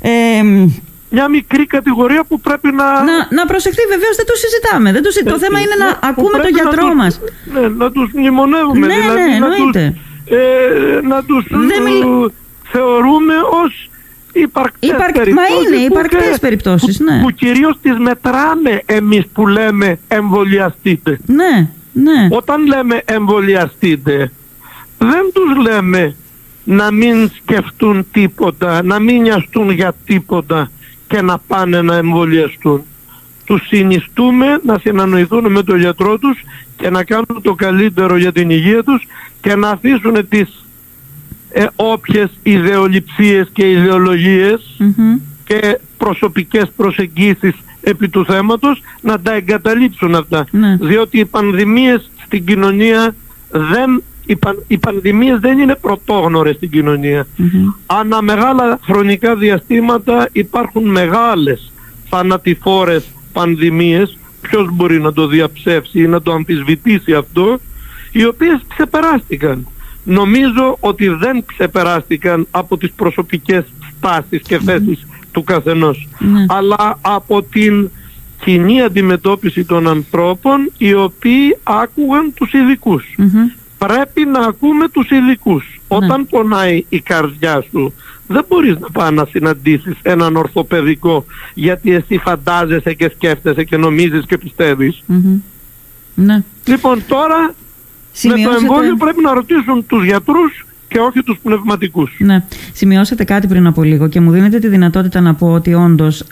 Ε, 0.00 0.42
μια 1.10 1.28
μικρή 1.28 1.66
κατηγορία 1.66 2.24
που 2.24 2.40
πρέπει 2.40 2.72
να... 2.72 2.84
Να, 2.84 3.16
να 3.30 3.46
προσεχθεί 3.46 3.82
βεβαίως 3.88 4.16
δεν 4.16 4.26
το 4.26 4.32
συζητάμε. 4.34 4.92
Δεν 4.92 5.02
το, 5.02 5.10
το 5.30 5.38
θέμα 5.38 5.60
είναι 5.60 5.74
να 5.78 5.86
ναι, 5.86 5.98
ακούμε 6.02 6.38
τον 6.38 6.50
γιατρό 6.50 6.86
να 6.86 6.94
μας. 6.94 7.20
Ναι, 7.52 7.68
να 7.68 7.90
τους 7.90 8.10
μνημονεύουμε. 8.12 8.86
Ναι, 8.86 8.94
δηλαδή, 8.94 9.20
ναι, 9.30 9.38
να 9.38 9.48
τους, 9.54 9.76
ε, 10.24 11.00
να 11.02 11.24
τους 11.24 11.44
θεωρούμε 12.72 13.34
ως 13.64 13.90
υπαρκτές 14.32 14.90
Υπαρκ... 14.90 15.12
περιπτώσεις. 15.12 15.34
Μα 15.34 15.76
είναι 15.76 15.84
υπαρκτές 15.84 16.38
περιπτώσεις, 16.40 17.00
ναι. 17.00 17.18
Που, 17.18 17.22
που 17.22 17.30
κυρίως 17.30 17.78
τις 17.82 17.98
μετράμε 17.98 18.82
εμείς 18.86 19.24
που 19.32 19.46
λέμε 19.46 19.98
εμβολιαστείτε. 20.08 21.18
Ναι, 21.26 21.68
ναι. 21.92 22.28
Όταν 22.30 22.66
λέμε 22.66 23.02
εμβολιαστείτε, 23.04 24.32
δεν 24.98 25.30
τους 25.32 25.56
λέμε 25.62 26.16
να 26.64 26.92
μην 26.92 27.30
σκεφτούν 27.36 28.06
τίποτα, 28.12 28.82
να 28.82 28.98
μην 28.98 29.22
νοιαστούν 29.22 29.70
για 29.70 29.94
τίποτα 30.04 30.70
και 31.06 31.22
να 31.22 31.38
πάνε 31.38 31.82
να 31.82 31.96
εμβολιαστούν. 31.96 32.82
Τους 33.44 33.66
συνιστούμε 33.66 34.60
να 34.64 34.78
συνανοηθούν 34.78 35.52
με 35.52 35.62
τον 35.62 35.78
γιατρό 35.78 36.18
τους 36.18 36.38
και 36.76 36.90
να 36.90 37.04
κάνουν 37.04 37.42
το 37.42 37.54
καλύτερο 37.54 38.16
για 38.16 38.32
την 38.32 38.50
υγεία 38.50 38.82
τους 38.82 39.06
και 39.40 39.54
να 39.54 39.68
αφήσουν 39.68 40.28
τις 40.28 40.64
ε, 41.52 41.66
όποιες 41.76 42.30
ιδεολειψίες 42.42 43.48
και 43.52 43.70
ιδεολογιες 43.70 44.80
και 45.44 45.78
προσωπικές 45.96 46.72
προσεγγίσεις 46.76 47.54
επί 47.80 48.08
του 48.08 48.24
θέματος 48.24 48.82
να 49.00 49.20
τα 49.20 49.34
εγκαταλείψουν 49.34 50.14
αυτά. 50.14 50.46
Ναι. 50.50 50.76
Διότι 50.80 51.18
οι 51.18 51.24
πανδημίες 51.24 52.10
στην 52.24 52.44
κοινωνία 52.44 53.14
δεν 53.50 54.02
οι, 54.26 54.36
παν, 54.36 54.64
οι 54.66 54.78
πανδημίες 54.78 55.38
δεν 55.38 55.58
είναι 55.58 55.74
πρωτόγνωρες 55.74 56.56
στην 56.56 56.70
κοινωνία. 56.70 57.26
Mm-hmm. 57.38 57.74
Ανά 57.86 58.22
μεγάλα 58.22 58.78
χρονικά 58.82 59.36
διαστήματα 59.36 60.28
υπάρχουν 60.32 60.88
μεγάλες 60.88 61.72
θανατηφόρες 62.08 63.04
πανδημίες, 63.32 64.18
ποιος 64.40 64.68
μπορεί 64.72 65.00
να 65.00 65.12
το 65.12 65.26
διαψεύσει 65.26 66.00
ή 66.00 66.06
να 66.06 66.22
το 66.22 66.32
αμφισβητήσει 66.32 67.14
αυτό, 67.14 67.58
οι 68.12 68.24
οποίες 68.24 68.60
ξεπεράστηκαν. 68.68 69.66
Νομίζω 70.04 70.76
ότι 70.80 71.08
δεν 71.08 71.44
ξεπεράστηκαν 71.46 72.46
από 72.50 72.76
τις 72.76 72.92
προσωπικές 72.96 73.64
στάσεις 73.96 74.42
και 74.42 74.58
θέσεις 74.58 75.06
του 75.32 75.44
καθενός, 75.44 76.08
ναι. 76.18 76.44
αλλά 76.48 76.98
από 77.00 77.42
την 77.42 77.90
κοινή 78.44 78.82
αντιμετώπιση 78.82 79.64
των 79.64 79.88
ανθρώπων 79.88 80.70
οι 80.78 80.94
οποίοι 80.94 81.56
άκουγαν 81.62 82.32
τους 82.34 82.52
ειδικούς 82.52 83.04
πρέπει 83.86 84.24
να 84.24 84.40
ακούμε 84.40 84.88
τους 84.88 85.10
ειδικού. 85.10 85.54
Ναι. 85.54 85.60
Όταν 85.88 86.26
πονάει 86.26 86.84
η 86.88 87.00
καρδιά 87.00 87.64
σου 87.70 87.92
δεν 88.26 88.44
μπορείς 88.48 88.78
να 88.78 88.90
πάει 88.90 89.12
να 89.12 89.24
συναντήσεις 89.24 89.96
έναν 90.02 90.36
ορθοπαιδικό 90.36 91.24
γιατί 91.54 91.94
εσύ 91.94 92.18
φαντάζεσαι 92.18 92.94
και 92.94 93.10
σκέφτεσαι 93.14 93.64
και 93.64 93.76
νομίζεις 93.76 94.26
και 94.26 94.38
πιστευεις 94.38 95.02
Ναι. 96.14 96.44
Λοιπόν 96.64 97.02
τώρα 97.06 97.54
με 98.22 98.42
το 98.42 98.50
εμβόλιο 98.50 98.96
πρέπει 98.96 99.22
να 99.22 99.32
ρωτήσουν 99.34 99.86
τους 99.86 100.04
γιατρούς 100.04 100.66
και 100.92 100.98
όχι 100.98 101.22
τους 101.22 101.38
πνευματικούς. 101.42 102.16
Ναι. 102.18 102.44
Σημειώσατε 102.72 103.24
κάτι 103.24 103.46
πριν 103.46 103.66
από 103.66 103.82
λίγο 103.82 104.08
και 104.08 104.20
μου 104.20 104.30
δίνετε 104.30 104.58
τη 104.58 104.68
δυνατότητα 104.68 105.20
να 105.20 105.34
πω 105.34 105.52
ότι 105.52 105.74
όντως 105.74 106.24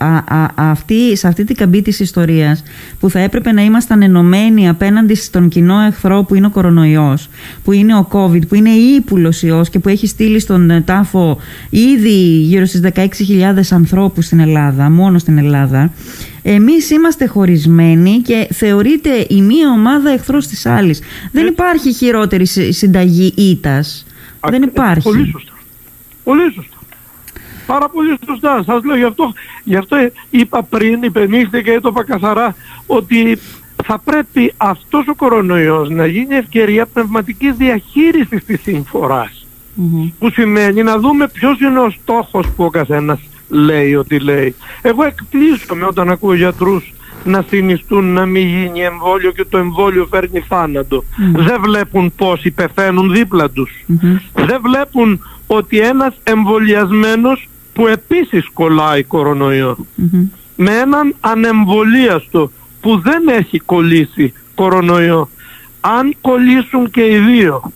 αυτή, 0.55 1.17
σε 1.17 1.29
αυτή 1.29 1.45
την 1.45 1.57
καμπή 1.57 1.83
της 1.83 2.01
ιστορίας 2.01 2.63
που 3.01 3.11
θα 3.11 3.19
έπρεπε 3.19 3.53
να 3.53 3.63
ήμασταν 3.63 4.03
ενωμένοι 4.03 4.69
απέναντι 4.69 5.15
στον 5.15 5.49
κοινό 5.49 5.81
εχθρό 5.81 6.23
που 6.23 6.35
είναι 6.35 6.47
ο 6.47 6.51
κορονοϊός, 6.51 7.29
που 7.65 7.73
είναι 7.73 7.97
ο 7.97 8.09
COVID, 8.13 8.49
που 8.49 8.55
είναι 8.55 8.71
ύπουλος 8.71 9.43
ιός 9.43 9.71
και 9.71 9.79
που 9.79 9.89
έχει 9.89 10.07
στείλει 10.07 10.39
στον 10.41 10.71
ε, 10.71 10.81
τάφο 10.81 11.39
ήδη 11.71 12.19
γύρω 12.41 12.65
στις 12.65 12.81
16.000 12.95 13.05
ανθρώπους 13.71 14.25
στην 14.25 14.41
Ελλάδα, 14.41 14.91
μόνο 14.91 15.19
στην 15.19 15.39
Ελλάδα, 15.39 15.93
εμείς 16.43 16.91
είμαστε 16.91 17.27
χωρισμένοι 17.27 18.19
και 18.19 18.49
θεωρείται 18.53 19.27
η 19.29 19.43
μία 19.43 19.71
ομάδα 19.71 20.11
εχθρός 20.11 20.47
της 20.47 20.67
άλλης. 20.67 21.01
Δεν 21.33 21.47
υπάρχει 21.47 21.93
χειρότερη 21.93 22.47
συνταγή 22.73 23.35
ήτας. 23.37 24.05
Δεν 24.49 24.63
υπάρχει. 24.63 25.03
Πολύ 25.03 25.31
σωστά. 25.33 25.53
Πολύ 26.25 26.53
σωστά. 26.55 26.77
Πάρα 27.67 27.89
πολύ 27.89 28.19
σωστά. 28.27 28.63
Σας 28.67 28.85
λέω 28.85 28.97
γι' 28.97 29.05
αυτό, 29.05 29.33
γι 29.65 29.77
αυτό 29.77 29.97
είπα 30.31 30.63
πριν, 30.63 31.03
υπενήχθηκα 31.03 31.61
και 31.61 31.81
το 31.81 31.89
είπα 31.89 32.05
καθαρά, 32.05 32.55
ότι 32.87 33.39
θα 33.85 33.99
πρέπει 33.99 34.53
αυτός 34.57 35.09
ο 35.09 35.15
κορονοϊός 35.15 35.91
να 35.91 36.07
γίνει 36.07 36.35
ευκαιρία 36.35 36.87
πνευματικής 36.87 37.55
διαχείρισης 37.57 38.45
της 38.45 38.61
συμφορας 38.61 39.47
Που 40.19 40.31
σημαίνει 40.31 40.83
να 40.83 40.99
δούμε 40.99 41.29
ποιος 41.29 41.61
είναι 41.61 41.79
ο 41.79 41.91
στόχος 41.91 42.47
που 42.57 42.65
ο 42.65 42.71
καθένας 42.71 43.21
λέει 43.49 43.95
ότι 43.95 44.19
λέει. 44.19 44.55
Εγώ 44.83 45.05
εκπλήσωμαι 45.05 45.85
όταν 45.85 46.11
ακούω 46.11 46.35
γιατρούς 46.35 46.93
να 47.25 47.45
συνιστούν 47.49 48.13
να 48.13 48.27
μην 48.27 48.47
γίνει 48.47 48.81
εμβόλιο 48.81 49.33
και 49.33 49.45
το 49.45 49.59
εμβόλιο 49.59 50.07
φέρνει 50.11 50.41
θάνατο. 50.49 51.05
Δεν 51.33 51.61
βλέπουν 51.61 52.13
πόσοι 52.17 52.51
πεθαίνουν 52.51 53.13
δίπλα 53.13 53.51
τους. 53.51 53.85
Δεν 54.35 54.61
βλέπουν 54.63 55.21
ότι 55.47 55.79
ένας 55.79 56.15
εμβολιασμένος 56.23 57.49
που 57.73 57.87
επίσης 57.87 58.49
κολλάει 58.53 59.07
με 60.57 60.71
έναν 60.71 61.15
ανεμβολίαστο 61.21 62.51
που 62.81 62.99
δεν 62.99 63.29
έχει 63.29 63.59
κολλήσει 63.59 64.33
κορονοϊό 64.55 65.29
αν 65.81 66.17
κολλήσουν 66.21 66.91
και 66.91 67.07
οι 67.07 67.19
δύο 67.19 67.73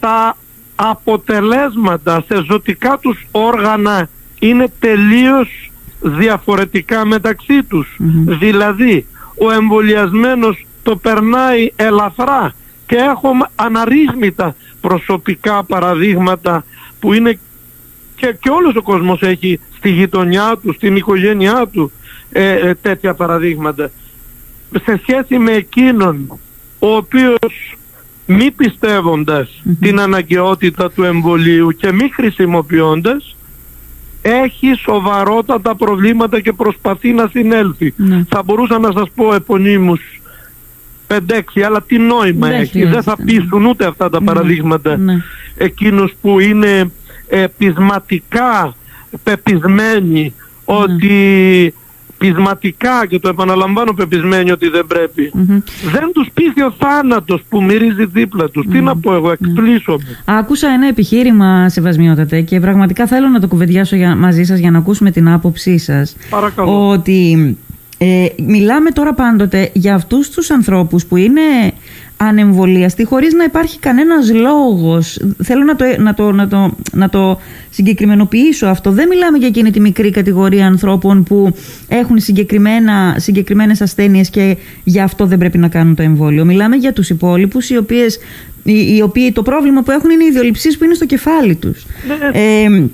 τα 0.00 0.36
αποτελέσματα 0.74 2.24
σε 2.28 2.44
ζωτικά 2.44 2.98
τους 2.98 3.26
όργανα 3.30 4.08
είναι 4.38 4.72
τελείως 4.78 5.69
διαφορετικά 6.00 7.06
μεταξύ 7.06 7.62
τους. 7.62 7.96
Δηλαδή, 8.24 9.06
ο 9.34 9.50
εμβολιασμένος 9.50 10.66
το 10.82 10.96
περνάει 10.96 11.70
ελαφρά 11.76 12.54
και 12.86 12.96
έχω 12.96 13.30
αναρρύθμιτα 13.54 14.54
προσωπικά 14.80 15.64
παραδείγματα 15.64 16.64
που 17.00 17.12
είναι 17.12 17.38
και, 18.16 18.36
και 18.40 18.50
όλος 18.50 18.76
ο 18.76 18.82
κόσμος 18.82 19.22
έχει 19.22 19.60
στη 19.76 19.90
γειτονιά 19.90 20.58
του, 20.62 20.72
στην 20.72 20.96
οικογένειά 20.96 21.68
του 21.72 21.92
ε, 22.32 22.52
ε, 22.52 22.74
τέτοια 22.74 23.14
παραδείγματα. 23.14 23.90
Σε 24.84 25.00
σχέση 25.02 25.38
με 25.38 25.52
εκείνον 25.52 26.38
ο 26.78 26.94
οποίος 26.96 27.76
μη 28.26 28.50
πιστευοντας 28.50 29.62
την 29.80 30.00
αναγκαιότητα 30.00 30.90
του 30.90 31.02
εμβολίου 31.02 31.70
και 31.70 31.92
μη 31.92 32.08
χρησιμοποιώντας 32.08 33.36
έχει 34.22 34.74
σοβαρότατα 34.74 35.74
προβλήματα 35.74 36.40
και 36.40 36.52
προσπαθεί 36.52 37.12
να 37.12 37.28
συνέλθει. 37.28 37.94
Ναι. 37.96 38.24
Θα 38.28 38.42
μπορούσα 38.42 38.78
να 38.78 38.92
σας 38.92 39.10
πω 39.14 39.34
επωνύμους 39.34 40.20
5-6, 41.08 41.16
αλλά 41.66 41.82
τι 41.82 41.98
νόημα 41.98 42.52
έχει. 42.52 42.84
Δεν 42.84 43.02
θα 43.02 43.16
πείσουν 43.24 43.64
ούτε 43.64 43.86
αυτά 43.86 44.10
τα 44.10 44.20
ναι. 44.20 44.26
παραδείγματα 44.26 44.96
ναι. 44.96 45.16
εκείνους 45.56 46.12
που 46.20 46.40
είναι 46.40 46.90
ε, 47.28 47.46
πεισματικά 47.58 48.74
πεπισμένοι 49.22 50.34
ότι 50.64 51.74
πεισματικά 52.20 53.06
και 53.08 53.18
το 53.18 53.28
επαναλαμβάνω 53.28 53.92
πεπισμένοι 53.92 54.50
ότι 54.50 54.68
δεν 54.68 54.86
πρεπει 54.86 55.30
Μμμ. 55.34 55.60
δεν 55.92 56.12
τους 56.14 56.28
πείθει 56.34 56.62
ο 56.62 56.74
θάνατος 56.78 57.42
που 57.48 57.62
μυρίζει 57.62 58.04
δίπλα 58.04 58.48
τους. 58.48 58.66
Τι 58.70 58.80
να 58.80 58.96
πω 58.96 59.14
εγώ, 59.14 59.30
εκπλήσωμαι. 59.30 60.22
Άκουσα 60.24 60.68
ένα 60.68 60.86
επιχείρημα, 60.86 61.68
Σεβασμιότατε, 61.68 62.40
και 62.40 62.60
πραγματικά 62.60 63.06
θέλω 63.06 63.28
να 63.28 63.40
το 63.40 63.48
κουβεντιάσω 63.48 63.96
για, 63.96 64.16
μαζί 64.16 64.42
σας 64.44 64.58
για 64.58 64.70
να 64.70 64.78
ακούσουμε 64.78 65.10
την 65.10 65.28
άποψή 65.28 65.78
σας. 65.78 66.16
Παρακαλώ. 66.30 66.88
Ότι 66.88 67.56
ε, 67.98 68.26
μιλάμε 68.46 68.90
τώρα 68.90 69.14
πάντοτε 69.14 69.70
για 69.72 69.94
αυτούς 69.94 70.30
τους 70.30 70.50
ανθρώπους 70.50 71.06
που 71.06 71.16
είναι 71.16 71.40
ανεμβολίαστοι 72.22 73.04
χωρίς 73.04 73.32
να 73.32 73.44
υπάρχει 73.44 73.78
κανένας 73.78 74.32
λόγος. 74.32 75.20
Θέλω 75.42 75.64
να 75.64 75.76
το, 75.76 75.84
να 75.98 76.14
το, 76.14 76.32
να 76.32 76.48
το, 76.48 76.76
να 76.92 77.08
το 77.08 77.40
συγκεκριμενοποιήσω 77.70 78.66
αυτό. 78.66 78.90
Δεν 78.90 79.08
μιλάμε 79.08 79.38
για 79.38 79.46
εκείνη 79.46 79.70
τη 79.70 79.80
μικρή 79.80 80.10
κατηγορία 80.10 80.66
ανθρώπων 80.66 81.22
που 81.22 81.54
έχουν 81.88 82.20
συγκεκριμένα, 82.20 83.14
συγκεκριμένες 83.18 83.80
ασθένειες 83.80 84.30
και 84.30 84.56
γι' 84.84 85.00
αυτό 85.00 85.26
δεν 85.26 85.38
πρέπει 85.38 85.58
να 85.58 85.68
κάνουν 85.68 85.94
το 85.94 86.02
εμβόλιο. 86.02 86.44
Μιλάμε 86.44 86.76
για 86.76 86.92
τους 86.92 87.10
υπόλοιπους 87.10 87.70
οι, 87.70 87.76
οποίες, 87.76 88.18
οι, 88.62 88.96
οι 88.96 89.02
οποίοι 89.02 89.32
το 89.32 89.42
πρόβλημα 89.42 89.82
που 89.82 89.90
έχουν 89.90 90.10
είναι 90.10 90.24
οι 90.24 90.26
ιδιοληψίες 90.26 90.76
που 90.76 90.84
είναι 90.84 90.94
στο 90.94 91.06
κεφάλι 91.06 91.54
τους. 91.54 91.86
Ναι. 92.06 92.40
Ε, 92.40 92.88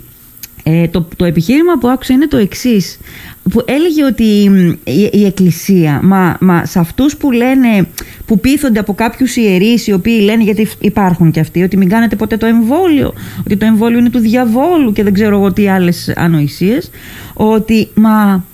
ε, 0.69 0.89
το, 0.89 1.09
το 1.17 1.25
επιχείρημα 1.25 1.79
που 1.79 1.89
άκουσα 1.89 2.13
είναι 2.13 2.27
το 2.27 2.37
εξής. 2.37 2.99
Που 3.51 3.65
έλεγε 3.67 4.05
ότι 4.05 4.51
μ, 4.51 4.91
η, 4.91 5.11
η 5.13 5.25
Εκκλησία, 5.25 6.01
μα, 6.03 6.37
μα 6.41 6.65
σε 6.65 6.79
αυτούς 6.79 7.17
που 7.17 7.31
λένε, 7.31 7.89
που 8.27 8.41
πείθονται 8.41 8.79
από 8.79 8.95
κάποιους 8.95 9.37
ιερείς 9.37 9.87
οι 9.87 9.93
οποίοι 9.93 10.21
λένε 10.25 10.43
γιατί 10.43 10.69
υπάρχουν 10.81 11.31
και 11.31 11.41
αυτοί, 11.41 11.63
ότι 11.63 11.77
μην 11.77 11.89
κάνετε 11.89 12.17
ποτέ 12.17 12.37
το 12.37 12.47
εμβόλιο, 12.47 13.15
ότι 13.39 13.57
το 13.57 13.67
εμβόλιο 13.67 13.99
είναι 13.99 14.11
του 14.11 14.19
διαβόλου 14.19 14.93
και 14.93 15.03
δεν 15.03 15.13
ξέρω 15.13 15.37
εγώ 15.37 15.53
τι 15.53 15.69
άλλες 15.69 16.13
ανοησίες, 16.17 16.91
ότι 17.35 17.89
μα, 17.95 18.45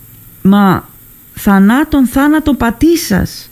μα 0.42 0.88
θανάτων 1.34 2.06
θάνατο 2.06 2.54
πατήσας. 2.54 3.50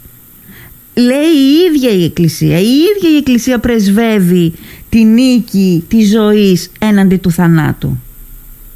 Λέει 0.95 1.09
η 1.19 1.69
ίδια 1.69 1.91
η 1.91 2.05
Εκκλησία. 2.05 2.59
Η 2.59 2.69
ίδια 2.97 3.11
η 3.11 3.17
Εκκλησία 3.17 3.59
πρεσβεύει 3.59 4.53
τη 4.89 5.05
νίκη 5.05 5.85
της 5.89 6.11
ζωής 6.11 6.71
έναντι 6.79 7.17
του 7.17 7.31
θανάτου. 7.31 7.99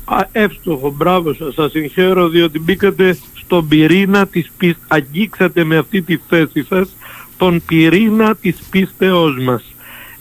Α, 0.05 0.27
εύστοχο, 0.33 0.91
μπράβο 0.91 1.35
σας, 1.35 1.55
σας 1.55 1.71
συγχαίρω 1.71 2.29
διότι 2.29 2.59
μπήκατε 2.59 3.19
στον 3.35 3.69
πυρήνα 3.69 4.27
της 4.27 4.51
πίστης, 4.57 4.85
αγγίξατε 4.89 5.65
με 5.65 5.77
αυτή 5.77 6.03
τη 6.03 6.19
θέση 6.29 6.65
σας 6.69 6.97
τον 7.37 7.63
πυρήνα 7.67 8.35
της 8.35 8.57
πίστεώς 8.71 9.39
μας. 9.43 9.75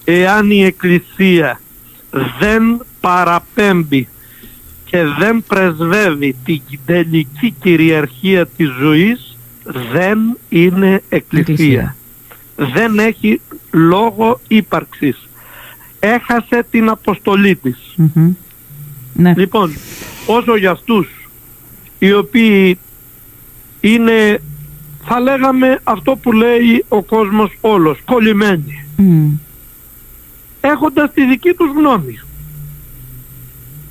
Εάν 0.04 0.52
η 0.52 0.64
Εκκλησία 0.64 1.60
δεν 2.40 2.86
παραπέμπει 3.00 4.08
και 4.86 5.04
δεν 5.20 5.44
πρεσβεύει 5.48 6.36
την 6.46 6.62
τελική 6.86 7.56
κυριαρχία 7.62 8.48
της 8.48 8.70
ζωής, 8.80 9.38
δεν 9.92 10.38
είναι 10.50 11.02
εκκλησία. 11.10 11.54
Εκκλησία. 11.54 11.96
Δεν 12.56 13.00
έχει 13.00 13.42
λόγο 13.72 14.40
ύπαρξης. 14.48 15.28
Έχασε 16.00 16.66
την 16.72 16.90
αποστολή 16.90 17.56
της. 17.56 17.78
Μμμ. 17.96 18.34
Ναι. 19.14 19.34
Λοιπόν, 19.38 19.74
όσο 20.28 20.58
για 20.58 20.72
αυτούς 20.72 21.08
οι 22.00 22.14
οποίοι 22.14 22.78
είναι, 23.82 24.42
θα 25.04 25.20
λέγαμε 25.20 25.80
αυτό 25.84 26.16
που 26.16 26.32
λέει 26.32 26.86
ο 26.88 27.04
κόσμος 27.04 27.58
όλος, 27.62 28.00
κολλημένοι, 28.06 28.86
Μμ. 28.98 29.30
έχοντας 30.62 31.14
τη 31.14 31.26
δική 31.26 31.54
τους 31.54 31.72
γνώμη. 31.78 32.20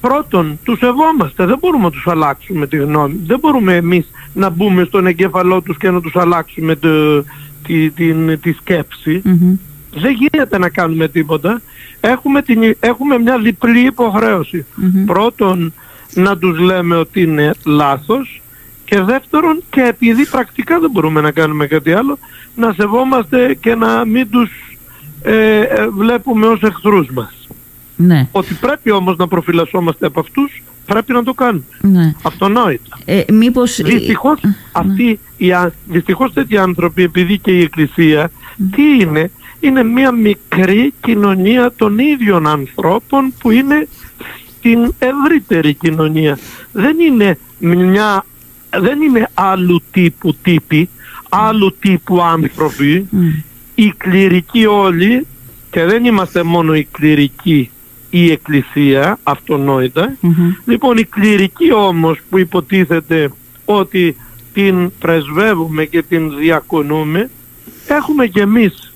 Πρώτον, 0.00 0.58
τους 0.64 0.78
σεβόμαστε, 0.78 1.46
δεν 1.46 1.58
μπορούμε 1.60 1.84
να 1.84 1.90
τους 1.90 2.06
αλλάξουμε 2.06 2.66
τη 2.66 2.76
γνώμη. 2.76 3.20
Δεν 3.26 3.38
μπορούμε 3.38 3.76
εμείς 3.76 4.10
να 4.34 4.50
μπούμε 4.50 4.84
στον 4.84 5.06
εγκέφαλό 5.06 5.62
τους 5.62 5.76
και 5.76 5.90
να 5.90 6.00
τους 6.00 6.16
αλλάξουμε 6.16 6.76
το, 6.76 7.22
τη, 7.66 7.90
την, 7.90 8.40
τη 8.40 8.52
σκέψη. 8.52 9.20
Μμμ. 9.24 9.54
Δεν 9.94 10.12
γίνεται 10.12 10.58
να 10.58 10.68
κάνουμε 10.68 11.08
τίποτα. 11.08 11.60
Έχουμε, 12.00 12.42
την, 12.42 12.76
έχουμε 12.80 13.18
μια 13.18 13.38
διπλή 13.38 13.80
υποχρέωση. 13.80 14.66
Μμμ. 14.74 15.04
Πρώτον, 15.04 15.72
να 16.14 16.38
τους 16.38 16.58
λέμε 16.58 16.96
ότι 16.96 17.22
είναι 17.22 17.54
λάθος 17.64 18.42
και 18.84 19.00
δεύτερον, 19.00 19.62
και 19.70 19.80
επειδή 19.80 20.26
πρακτικά 20.26 20.78
δεν 20.80 20.90
μπορούμε 20.90 21.20
να 21.20 21.30
κάνουμε 21.30 21.66
κάτι 21.66 21.92
άλλο, 21.92 22.18
να 22.54 22.72
σεβόμαστε 22.72 23.54
και 23.60 23.74
να 23.74 24.04
μην 24.04 24.30
τους 24.30 24.50
ε, 25.22 25.60
ε, 25.60 25.88
βλέπουμε 25.88 26.46
ως 26.46 26.60
εχθρούς 26.62 27.08
μας. 27.10 27.48
Ναι. 27.96 28.28
Ότι 28.32 28.54
πρέπει 28.54 28.90
όμως 28.90 29.16
να 29.16 29.28
προφυλασσόμαστε 29.28 30.06
από 30.06 30.20
αυτούς, 30.20 30.62
πρέπει 30.86 31.12
να 31.12 31.22
το 31.22 31.34
κάνουμε. 31.34 31.64
ναι. 31.80 32.14
Αυτονόητα. 32.22 32.98
Ε, 33.04 33.22
μήπως... 33.32 33.80
Δυστυχώς, 33.82 34.40
αυτοί, 34.72 35.20
οι, 35.36 35.52
α- 35.52 35.72
δυστυχώς 35.88 36.32
τέτοιοι 36.32 36.56
άνθρωποι, 36.58 37.02
επειδή 37.02 37.38
και 37.38 37.50
η 37.50 37.60
Εκκλησία, 37.60 38.30
τι 38.76 38.82
είναι, 39.00 39.30
είναι 39.62 39.82
μια 39.82 40.12
μικρή 40.12 40.92
κοινωνία 41.00 41.72
των 41.76 41.98
ίδιων 41.98 42.46
ανθρώπων 42.46 43.34
που 43.38 43.50
είναι 43.50 43.88
στην 44.48 44.94
ευρύτερη 44.98 45.74
κοινωνία. 45.74 46.38
Δεν 46.72 46.96
είναι 47.00 47.38
μια, 47.58 48.24
δεν 48.78 49.00
είναι 49.00 49.28
άλλου 49.34 49.82
τύπου 49.90 50.34
τύποι, 50.42 50.88
άλλου 51.28 51.76
τύπου 51.80 52.22
άνθρωποι. 52.22 53.06
Μμ. 53.10 53.28
Οι 53.74 53.92
κληρικοί 53.96 54.66
όλοι, 54.66 55.26
και 55.70 55.84
δεν 55.84 56.04
είμαστε 56.04 56.42
μόνο 56.42 56.74
οι 56.74 56.88
κληρικοί, 56.90 57.70
η 58.10 58.30
Εκκλησία, 58.30 59.18
αυτονόητα, 59.22 60.16
Μμμ. 60.20 60.52
Λοιπόν, 60.64 60.96
η 60.96 61.04
κληρική 61.04 61.72
όμως 61.72 62.18
που 62.30 62.38
υποτίθεται 62.38 63.32
ότι 63.64 64.16
την 64.52 64.90
πρεσβεύουμε 64.98 65.84
και 65.84 66.02
την 66.02 66.36
διακονούμε, 66.38 67.30
έχουμε 67.88 68.26
και 68.26 68.40
εμείς 68.40 68.91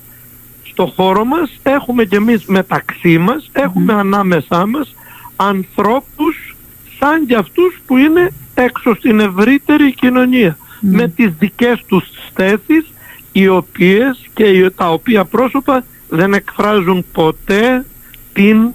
στο 0.77 0.93
χώρο 0.95 1.25
μας, 1.25 1.59
έχουμε 1.63 2.05
και 2.05 2.15
εμείς 2.15 2.45
μεταξύ 2.45 3.17
μας, 3.17 3.49
έχουμε 3.51 3.93
ανάμεσά 3.93 4.65
μας 4.65 4.95
ανθρώπους 5.35 6.55
σαν 6.99 7.25
και 7.25 7.35
αυτούς 7.35 7.79
που 7.85 7.97
είναι 7.97 8.31
έξω 8.53 8.95
στην 8.95 9.19
ευρύτερη 9.19 9.93
κοινωνία. 9.93 10.57
Με 10.79 11.07
τις 11.07 11.31
δικές 11.39 11.83
τους 11.87 12.05
θέσεις, 12.33 12.93
οι 13.31 13.47
οποίες 13.47 14.29
και 14.33 14.71
τα 14.75 14.91
οποία 14.91 15.25
πρόσωπα 15.25 15.83
δεν 16.09 16.33
εκφράζουν 16.33 17.05
ποτέ 17.11 17.85
την 18.33 18.73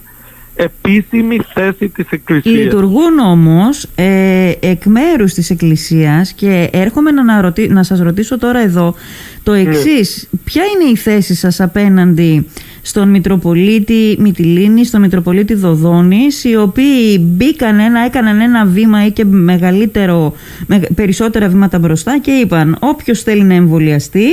επίσημη 0.57 1.39
θέση 1.55 1.89
της 1.89 2.07
Εκκλησίας. 2.11 2.55
Λειτουργούν 2.57 3.19
όμως 3.19 3.87
ε, 3.95 4.53
εκ 4.61 4.85
μέρους 4.85 5.33
της 5.35 5.51
Εκκλησίας 5.51 6.33
και 6.33 6.69
έρχομαι 6.73 7.11
να, 7.11 7.21
αναρωτη- 7.21 7.71
να 7.71 7.83
σας 7.83 8.01
ρωτήσω 8.01 8.39
τώρα 8.39 8.61
εδώ 8.61 8.95
το 9.43 9.53
εξής. 9.53 10.29
Ποια 10.45 10.63
είναι 10.65 10.91
η 10.91 10.97
θέση 10.97 11.35
σας 11.35 11.61
απέναντι 11.61 12.47
στον 12.83 13.09
Μητροπολίτη 13.09 14.17
Μυτιλίνη, 14.19 14.85
στον 14.85 15.01
Μητροπολίτη 15.01 15.55
Δοδόνης, 15.55 16.45
οι 16.45 16.57
οποίοι 16.57 17.19
μπήκαν 17.21 17.79
ένα, 17.79 18.01
έκαναν 18.01 18.41
ένα 18.41 18.65
βήμα 18.65 19.07
ή 19.07 19.11
και 19.11 19.25
μεγαλύτερο, 19.25 20.33
με, 20.67 20.81
περισσότερα 20.95 21.49
βήματα 21.49 21.79
μπροστά 21.79 22.19
και 22.19 22.31
είπαν 22.31 22.77
όποιος 22.81 23.23
θέλει 23.23 23.43
να 23.43 23.55
εμβολιαστεί 23.55 24.27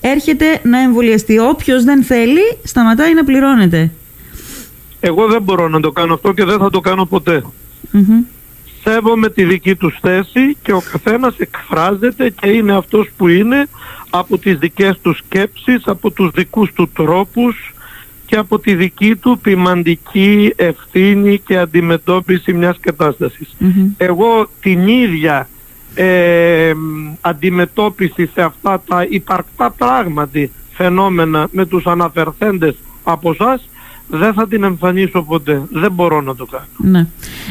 έρχεται 0.00 0.44
να 0.62 0.80
εμβολιαστεί. 0.80 1.38
Όποιος 1.38 1.84
δεν 1.84 2.02
θέλει 2.02 2.40
σταματάει 2.62 3.14
να 3.14 3.24
πληρώνεται. 3.24 3.90
Εγώ 5.00 5.26
δεν 5.26 5.42
μπορώ 5.42 5.68
να 5.68 5.80
το 5.80 5.90
κάνω 5.90 6.14
αυτό 6.14 6.32
και 6.32 6.44
δεν 6.44 6.58
θα 6.58 6.70
το 6.70 6.80
κάνω 6.80 7.04
ποτέ. 7.04 7.42
Μμμ. 7.90 8.24
Σέβομαι 8.82 9.28
τη 9.28 9.44
δική 9.44 9.74
τους 9.74 9.98
θέση 10.00 10.56
και 10.62 10.72
ο 10.72 10.82
καθένας 10.92 11.36
εκφράζεται 11.38 12.30
και 12.30 12.48
είναι 12.48 12.76
αυτός 12.76 13.08
που 13.16 13.28
είναι 13.28 13.68
από 14.10 14.38
τις 14.38 14.58
δικές 14.58 14.98
του 15.02 15.14
σκέψεις, 15.14 15.82
από 15.86 16.10
τους 16.10 16.30
δικούς 16.30 16.72
του 16.72 16.90
τρόπους 16.94 17.74
και 18.26 18.36
από 18.36 18.58
τη 18.58 18.74
δική 18.74 19.16
του 19.16 19.38
ποιμαντική 19.42 20.52
ευθύνη 20.56 21.38
και 21.38 21.58
αντιμετώπιση 21.58 22.52
μιας 22.52 22.76
κατάστασης. 22.80 23.56
Μμμ. 23.58 23.92
Εγώ 23.96 24.48
την 24.60 24.88
ίδια 24.88 25.48
ε, 25.94 26.72
αντιμετώπιση 27.20 28.30
σε 28.34 28.42
αυτά 28.42 28.82
τα 28.88 29.06
υπαρκτά 29.08 29.70
πράγματι 29.70 30.50
φαινόμενα 30.72 31.48
με 31.52 31.66
τους 31.66 31.86
αναφερθέντες 31.86 32.76
από 33.02 33.30
εσά 33.30 33.60
δεν 34.10 34.32
θα 34.32 34.48
την 34.48 34.62
εμφανίσω 34.64 35.22
ποτέ. 35.22 35.62
Δεν 35.72 35.92
μπορώ 35.92 36.20
να 36.20 36.34
το 36.36 36.46
κάνω. 36.46 36.66
Ναι. 36.76 37.06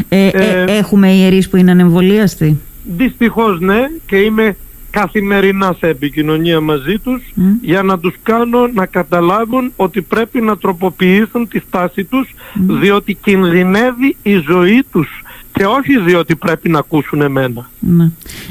Ε, 0.10 0.28
ε, 0.28 0.64
Ε, 0.64 0.78
έχουμε 0.78 1.12
ιερείς 1.14 1.50
που 1.50 1.58
είναι 1.58 1.72
ανεμβολίαστοι; 1.72 2.60
Δυστυχώς 2.98 3.60
ναι 3.60 3.80
και 4.06 4.16
είμαι 4.18 4.56
καθημερινά 4.92 5.76
σε 5.80 5.88
επικοινωνία 5.88 6.60
μαζί 6.60 6.98
τους 7.00 7.22
Μμ. 7.34 7.52
για 7.62 7.84
να 7.84 8.00
τους 8.00 8.16
κάνω 8.24 8.68
να 8.74 8.86
καταλάβουν 8.86 9.72
ότι 9.76 10.02
πρέπει 10.02 10.42
να 10.42 10.58
τροποποιήσουν 10.58 11.48
τη 11.48 11.60
στάση 11.68 12.04
τους 12.04 12.30
διότι 12.54 13.14
κινδυνεύει 13.14 14.16
η 14.24 14.44
ζωή 14.48 14.84
τους 14.92 15.08
και 15.52 15.66
όχι 15.66 16.00
διότι 16.00 16.36
πρέπει 16.36 16.70
να 16.70 16.80
ακούσουν 16.80 17.22
εμένα. 17.22 17.70
Ναι. 17.80 18.10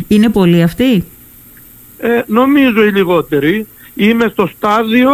Είναι 0.08 0.28
πολλοί 0.28 0.62
αυτοί; 0.62 1.04
Ε, 1.98 2.22
νομίζω 2.26 2.84
οι 2.84 2.90
λιγότεροι. 2.90 3.66
Είμαι 3.94 4.28
στο 4.32 4.46
σταδιο 4.56 5.10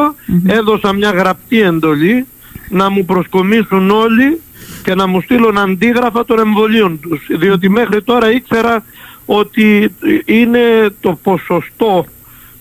έδωσα 0.47 0.93
μια 0.93 1.11
γραπτή 1.11 1.61
εντολή 1.61 2.27
να 2.69 2.91
μου 2.91 3.05
προσκομίσουν 3.05 3.91
όλοι 3.91 4.41
και 4.83 4.95
να 4.95 5.07
μου 5.07 5.21
στείλουν 5.21 5.59
αντίγραφα 5.59 6.25
των 6.25 6.39
εμβολίων 6.39 7.01
τους. 7.01 7.27
Διότι 7.39 7.69
μέχρι 7.69 8.03
τώρα 8.03 8.33
ήξερα 8.33 8.85
ότι 9.27 9.95
είναι 10.25 10.95
το 11.01 11.19
ποσοστό 11.23 12.07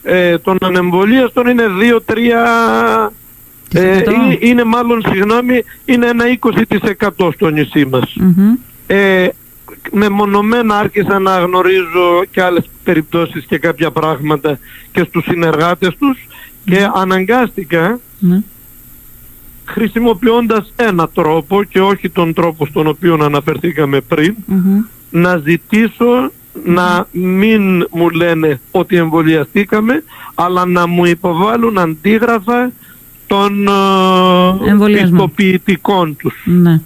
ε, 0.04 0.38
των 0.38 0.58
ανεμβολίαστων 0.62 1.48
είναι 1.48 1.64
2-3 2.06 2.16
ε, 3.74 4.02
είναι 4.40 4.64
μάλλον 4.64 5.04
συγγνώμη 5.08 5.64
είναι 5.86 6.08
ένα 6.08 6.26
20% 7.18 7.34
στο 7.34 7.50
νησί 7.50 7.86
μας. 7.86 8.16
Ε, 8.88 9.28
μεμονωμένα 9.92 10.78
άρχισα 10.78 11.20
να 11.20 11.40
γνωρίζω 11.40 12.26
και 12.32 12.42
άλλες 12.42 12.70
περιπτώσεις 12.84 13.46
και 13.46 13.58
κάποια 13.58 13.92
πράγματα 13.92 14.60
και 14.92 15.06
στους 15.08 15.24
συνεργάτες 15.24 15.96
τους 16.00 16.28
και 16.66 16.88
αναγκάστηκα 16.96 18.00
mm 18.30 18.44
χρησιμοποιώντας 19.66 20.74
ένα 20.76 21.10
τρόπο 21.10 21.64
και 21.64 21.82
όχι 21.82 22.10
τον 22.10 22.34
τρόπο 22.34 22.66
στον 22.66 22.88
οποίο 22.88 23.18
αναφερθήκαμε 23.22 24.02
πριν 24.02 24.36
να 25.10 25.38
ζητήσω 25.38 26.32
να 26.66 27.08
μην 27.12 27.88
μου 27.92 28.10
λένε 28.10 28.60
ότι 28.72 28.96
εμβολιαστήκαμε 28.96 30.04
αλλά 30.36 30.66
να 30.66 30.88
μου 30.88 31.06
υποβάλουν 31.06 31.78
αντίγραφα 31.78 32.72
των 33.28 33.68
ε, 33.68 35.02
πιστοποιητικών 35.02 36.16
τους. 36.16 36.44
Ναι. 36.46 36.82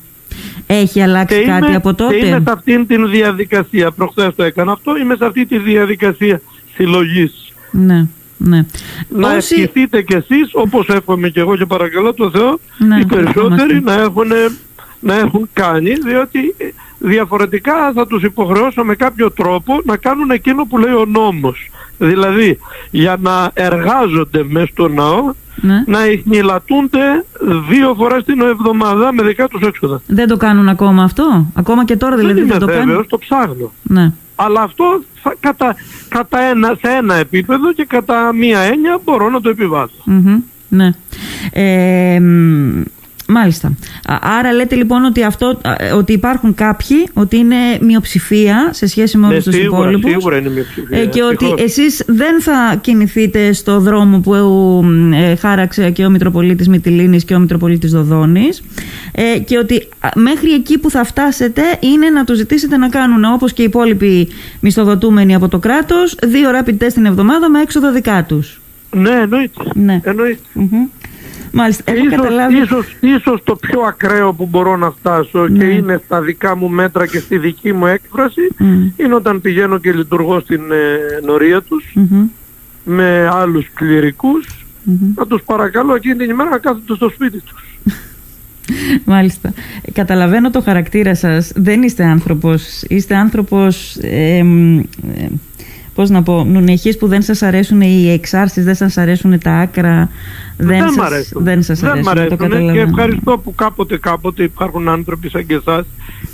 Έχει 0.67 1.01
αλλάξει 1.01 1.41
κάτι 1.41 1.73
από 1.73 1.93
τότε; 1.93 2.17
Και 2.17 2.25
είμαι 2.25 2.41
σε 2.45 2.51
αυτήν 2.51 2.87
την 2.87 3.09
διαδικασία. 3.09 3.91
Προχθές 3.91 4.35
το 4.35 4.43
έκανα 4.43 4.71
αυτό. 4.71 4.97
Είμαι 4.97 5.15
σε 5.15 5.25
αυτή 5.25 5.45
τη 5.45 5.57
διαδικασία 5.57 6.41
συλλογής. 6.73 7.53
Ναι. 7.71 8.07
Ναι. 8.37 8.65
Να 9.09 9.35
Όσοι... 9.35 9.55
ευχηθείτε 9.55 10.01
κι 10.01 10.13
εσείς 10.13 10.49
όπως 10.53 10.87
εύχομαι 10.87 11.29
και 11.29 11.39
εγώ 11.39 11.57
και 11.57 11.65
παρακαλώ 11.65 12.13
το 12.13 12.29
Θεό 12.29 12.59
ναι, 12.77 12.99
οι 12.99 13.05
περισσότεροι 13.05 13.81
να 13.81 13.93
έχουν, 13.93 14.31
να 14.99 15.15
έχουν 15.15 15.49
κάνει 15.53 15.93
διότι 15.93 16.55
διαφορετικά 16.99 17.91
θα 17.93 18.07
τους 18.07 18.23
υποχρεώσω 18.23 18.83
με 18.83 18.95
κάποιο 18.95 19.31
τρόπο 19.31 19.81
να 19.83 19.97
κάνουν 19.97 20.31
εκείνο 20.31 20.65
που 20.65 20.77
λέει 20.77 20.93
ο 20.93 21.05
νόμος. 21.05 21.69
Δηλαδή 21.97 22.59
για 22.91 23.17
να 23.19 23.51
εργάζονται 23.53 24.43
μέσα 24.49 24.67
στο 24.67 24.87
ναό 24.87 25.33
ναι. 25.61 25.83
να 25.87 26.03
εχνηλατούνται 26.03 27.25
δύο 27.69 27.93
φορές 27.97 28.23
την 28.23 28.41
εβδομάδα 28.41 29.13
με 29.13 29.23
δικά 29.23 29.47
τους 29.47 29.61
έξοδα. 29.61 30.01
Δεν 30.07 30.27
το 30.27 30.37
κάνουν 30.37 30.69
ακόμα 30.69 31.03
αυτό, 31.03 31.45
ακόμα 31.53 31.85
και 31.85 31.95
τώρα 31.95 32.15
δηλαδή 32.15 32.39
δεν, 32.39 32.47
δεν 32.47 32.59
το 32.59 32.65
κάνουν; 32.65 33.07
το 33.07 33.17
ψάχνω. 33.17 33.71
Ναι. 33.83 34.13
Αλλά 34.39 34.61
αυτό 34.61 35.03
θα, 35.21 35.35
κατά, 35.39 35.75
κατά 36.09 36.39
ένα, 36.39 36.77
σε 36.81 36.91
ένα 36.97 37.15
επίπεδο 37.15 37.73
και 37.73 37.85
κατά 37.85 38.33
μία 38.33 38.59
έννοια 38.59 38.99
μπορώ 39.03 39.29
να 39.29 39.41
το 39.41 39.49
επιβασω 39.49 40.03
ναι. 40.69 40.89
Ε, 41.51 42.21
Μάλιστα. 43.29 43.75
Άρα 44.21 44.53
λέτε 44.53 44.75
λοιπόν 44.75 45.05
ότι, 45.05 45.23
αυτό, 45.23 45.59
ότι 45.95 46.13
υπάρχουν 46.13 46.53
κάποιοι, 46.53 47.07
ότι 47.13 47.37
είναι 47.37 47.55
μειοψηφία 47.81 48.69
σε 48.71 48.87
σχέση 48.87 49.17
με 49.17 49.27
όλους 49.27 49.45
ναι, 49.45 49.51
τους 49.51 49.61
υπόλοιπους. 49.61 50.11
Σίγουρα 50.11 50.37
είναι 50.37 50.49
μειοψηφία. 50.49 50.99
Ε, 50.99 51.05
και 51.05 51.23
ότι 51.23 51.53
εσείς 51.57 52.03
δεν 52.07 52.41
θα 52.41 52.77
κινηθείτε 52.81 53.53
στο 53.53 53.79
δρόμο 53.79 54.19
που 54.19 54.33
ε, 55.13 55.35
χάραξε 55.35 55.89
και 55.89 56.05
ο 56.05 56.09
Μητροπολίτης 56.09 56.67
Μητυλίνης 56.67 57.25
και 57.25 57.33
ο 57.33 57.39
Μητροπολίτης 57.39 57.91
Δοδόνης 57.91 58.63
ε, 59.11 59.39
και 59.39 59.57
ότι 59.57 59.87
μέχρι 60.15 60.51
εκεί 60.51 60.77
που 60.77 60.89
θα 60.89 61.03
φτάσετε 61.03 61.61
είναι 61.79 62.09
να 62.09 62.23
του 62.23 62.35
ζητήσετε 62.35 62.77
να 62.77 62.89
κάνουν 62.89 63.25
όπως 63.33 63.53
και 63.53 63.61
οι 63.61 63.65
υπόλοιποι 63.65 64.27
μισθοδοτούμενοι 64.59 65.35
από 65.35 65.47
το 65.47 65.59
κράτος 65.59 66.15
δύο 66.23 66.49
rapid 66.49 66.83
test 66.83 66.93
την 66.93 67.05
εβδομάδα 67.05 67.49
με 67.49 67.61
έξοδο 67.61 67.91
δικά 67.91 68.23
τους. 68.27 68.61
Ναι, 68.95 69.09
εννοείται. 69.09 69.63
Ναι. 69.73 70.01
εννοείται. 70.03 70.39
Μάλιστα, 71.51 71.95
ίσως, 71.95 72.09
καταλάβει... 72.09 72.57
ίσως, 72.57 72.95
ίσως, 72.99 73.43
το 73.43 73.55
πιο 73.55 73.81
ακραίο 73.81 74.33
που 74.33 74.45
μπορώ 74.45 74.77
να 74.77 74.91
φτάσω 74.91 75.47
και 75.47 75.65
ναι. 75.65 75.73
είναι 75.73 76.01
στα 76.05 76.21
δικά 76.21 76.55
μου 76.55 76.69
μέτρα 76.69 77.07
και 77.07 77.19
στη 77.19 77.37
δική 77.37 77.73
μου 77.73 77.85
έκφραση 77.85 78.41
είναι 78.97 79.15
όταν 79.15 79.41
πηγαίνω 79.41 79.77
και 79.77 79.91
λειτουργώ 79.91 80.39
στην 80.39 80.61
ε, 80.71 81.25
νορία 81.25 81.61
τους 81.61 81.95
με 82.83 83.29
άλλους 83.31 83.69
κληρικούς 83.73 84.65
να 85.15 85.27
τους 85.27 85.41
παρακαλώ 85.45 85.95
εκείνη 85.95 86.15
την 86.15 86.29
ημέρα 86.29 86.49
να 86.49 86.57
κάθονται 86.57 86.95
στο 86.95 87.09
σπίτι 87.09 87.39
τους. 87.39 87.77
Μάλιστα. 89.05 89.53
Καταλαβαίνω 89.93 90.49
το 90.49 90.61
χαρακτήρα 90.61 91.15
σας. 91.15 91.51
Δεν 91.55 91.81
είστε 91.81 92.03
άνθρωπος. 92.03 92.81
Είστε 92.87 93.15
άνθρωπος... 93.15 93.95
Ε, 93.95 94.43
πώς 95.97 96.09
να 96.09 96.23
πω, 96.23 96.43
νουνεχείς 96.43 96.97
που 96.97 97.07
δεν 97.07 97.21
σας 97.21 97.41
αρέσουν 97.41 97.81
οι 97.81 98.09
εξάρσεις, 98.09 98.63
δεν 98.63 98.75
σας 98.75 98.97
αρέσουν 98.97 99.39
τα 99.39 99.51
άκρα, 99.51 100.09
δεν, 100.57 100.67
δεν 100.67 100.89
σας, 100.89 101.05
αρέσουν. 101.05 101.43
δεν 101.43 101.63
σας 101.63 101.79
δεν 101.79 101.89
αρέσουν. 101.89 102.37
αρέσουν 102.41 102.73
και 102.73 102.79
ευχαριστώ 102.79 103.37
που 103.37 103.55
κάποτε 103.55 103.97
κάποτε 103.97 104.43
υπάρχουν 104.43 104.89
άνθρωποι 104.89 105.29
σαν 105.29 105.45
και 105.45 105.53
εσάς, 105.53 105.85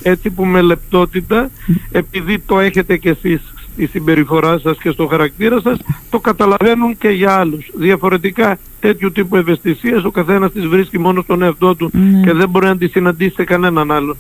έτσι 0.02 0.30
που 0.30 0.45
με 0.45 0.62
λεπτότητα, 0.62 1.49
επειδή 1.91 2.39
το 2.39 2.60
έχετε 2.60 2.97
κι 2.97 3.08
εσείς 3.08 3.41
στη 3.71 3.88
συμπεριφορά 3.88 4.60
σας 4.60 4.78
και 4.78 4.89
στο 4.89 5.08
χαρακτήρα 5.08 5.62
σας, 5.62 5.80
το 6.10 6.19
καταλαβαίνουν 6.19 6.97
και 6.97 7.10
για 7.10 7.32
άλλους. 7.32 7.71
Διαφορετικά 7.73 8.58
τέτοιου 8.80 9.12
τύπου 9.12 9.36
ευαισθησίες 9.36 10.04
ο 10.04 10.12
καθένας 10.12 10.52
τις 10.52 10.65
βρίσκει 10.65 10.99
μόνο 10.99 11.21
στον 11.21 11.41
εαυτό 11.41 11.76
του 11.76 11.89
ναι. 11.93 12.21
και 12.23 12.34
δεν 12.34 12.49
μπορεί 12.49 12.65
να 12.65 12.78
τις 12.78 12.91
συναντήσει 12.91 13.34
σε 13.34 13.43
κανέναν 13.43 13.91
άλλον. 13.91 14.17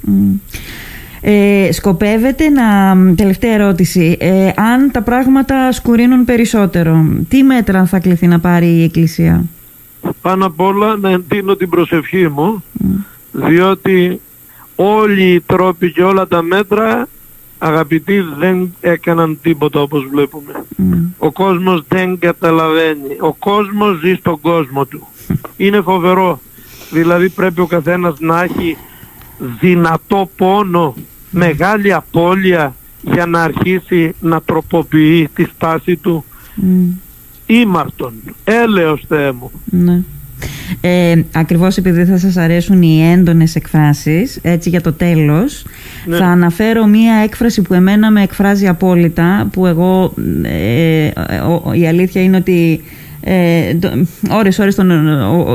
Ε, 1.25 1.71
σκοπεύετε 1.71 2.49
να, 2.49 2.95
τελευταία 3.15 3.53
ερώτηση, 3.53 4.17
ε, 4.19 4.49
αν 4.55 4.91
τα 4.91 5.01
πράγματα 5.01 5.71
σκουρίνουν 5.71 6.25
περισσότερο, 6.25 7.05
τι 7.29 7.43
μέτρα 7.43 7.85
θα 7.85 7.99
κληθεί 7.99 8.27
να 8.27 8.39
πάρει 8.39 8.67
η 8.67 8.83
Εκκλησία; 8.83 9.43
Πάνω 10.21 10.45
απ' 10.45 10.59
όλα 10.59 10.97
να 10.97 11.09
εντείνω 11.09 11.55
την 11.55 11.69
προσευχή 11.69 12.27
μου, 12.27 12.63
διότι 13.31 14.21
όλοι 14.75 15.23
οι 15.23 15.41
τρόποι 15.41 15.91
και 15.91 16.03
όλα 16.03 16.27
τα 16.27 16.41
μέτρα 16.41 17.07
αγαπητοί 17.57 18.21
δεν 18.37 18.75
έκαναν 18.81 19.39
τίποτα 19.41 19.81
όπως 19.81 20.07
βλέπουμε. 20.11 20.65
Ο 21.17 21.31
κόσμος 21.31 21.83
δεν 21.87 22.19
καταλαβαίνει. 22.19 23.17
Ο 23.19 23.33
κόσμος 23.33 23.99
ζει 23.99 24.13
στον 24.13 24.39
κόσμο 24.41 24.85
του. 24.85 25.07
Είναι 25.57 25.81
φοβερό. 25.81 26.39
Δηλαδή 26.91 27.29
πρέπει 27.29 27.61
ο 27.61 27.67
καθένας 27.67 28.19
να 28.19 28.43
έχει 28.43 28.77
δυνατό 29.59 30.29
πόνο 30.35 30.95
μεγάλη 31.33 31.93
απώλεια 31.93 32.75
για 33.01 33.25
να 33.25 33.41
αρχίσει 33.41 34.15
να 34.19 34.41
τροποποιεί 34.41 35.29
τη 35.33 35.43
στάση 35.43 35.95
του 35.95 36.25
mm. 36.61 36.97
ήμαρτον, 37.45 38.13
έλεος 38.43 39.03
Θεέ 39.07 39.31
μου. 39.31 39.51
Ναι. 39.65 40.01
Ε, 40.81 41.21
ακριβώς 41.31 41.77
επειδή 41.77 42.05
θα 42.05 42.17
σας 42.17 42.37
αρέσουν 42.37 42.81
οι 42.81 43.11
έντονες 43.11 43.55
εκφράσεις 43.55 44.39
έτσι 44.41 44.69
για 44.69 44.81
το 44.81 44.93
τέλος 44.93 45.65
ναι. 46.05 46.17
θα 46.17 46.25
αναφέρω 46.25 46.85
μία 46.85 47.13
έκφραση 47.15 47.61
που 47.61 47.73
εμένα 47.73 48.11
με 48.11 48.21
εκφράζει 48.21 48.67
απόλυτα 48.67 49.49
που 49.51 49.65
εγώ 49.65 50.13
ε, 50.43 51.11
η 51.73 51.87
αλήθεια 51.87 52.23
είναι 52.23 52.37
ότι 52.37 52.83
ε, 53.21 53.77
ώρες 54.29 54.59
ώρες 54.59 54.75
τον, 54.75 54.91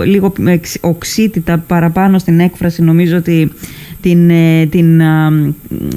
λίγο 0.05 0.33
οξύτητα 0.81 1.59
παραπάνω 1.59 2.19
στην 2.19 2.41
έκφραση 2.41 2.83
νομίζω 2.83 3.17
ότι 3.17 3.53
την, 4.01 4.31
ε, 4.31 4.67
την, 4.67 5.03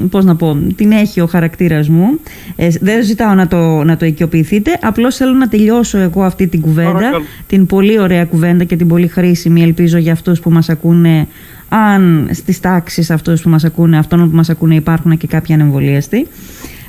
πώς 0.09 0.25
να 0.25 0.35
πω, 0.35 0.57
την 0.75 0.91
έχει 0.91 1.21
ο 1.21 1.25
χαρακτήρας 1.25 1.89
μου. 1.89 2.19
Ε, 2.55 2.67
δεν 2.81 3.03
ζητάω 3.03 3.33
να 3.33 3.47
το, 3.47 3.83
να 3.83 3.97
το 3.97 4.05
οικειοποιηθείτε, 4.05 4.79
απλώς 4.81 5.15
θέλω 5.15 5.33
να 5.33 5.47
τελειώσω 5.47 5.97
εγώ 5.97 6.23
αυτή 6.23 6.47
την 6.47 6.61
κουβέντα, 6.61 7.21
την 7.47 7.65
πολύ 7.65 7.99
ωραία 7.99 8.25
κουβέντα 8.25 8.63
και 8.63 8.75
την 8.75 8.87
πολύ 8.87 9.07
χρήσιμη 9.07 9.61
ελπίζω 9.61 9.97
για 9.97 10.11
αυτούς 10.11 10.39
που 10.39 10.51
μας 10.51 10.69
ακούνε 10.69 11.27
αν 11.69 12.29
στις 12.31 12.59
τάξεις 12.59 13.11
αυτούς 13.11 13.41
που 13.41 13.49
μας 13.49 13.63
ακούνε, 13.63 13.97
αυτών 13.97 14.29
που 14.29 14.35
μας 14.35 14.49
ακούνε 14.49 14.75
υπάρχουν 14.75 15.17
και 15.17 15.27
κάποιοι 15.27 15.53
ανεμβολίαστοι. 15.53 16.27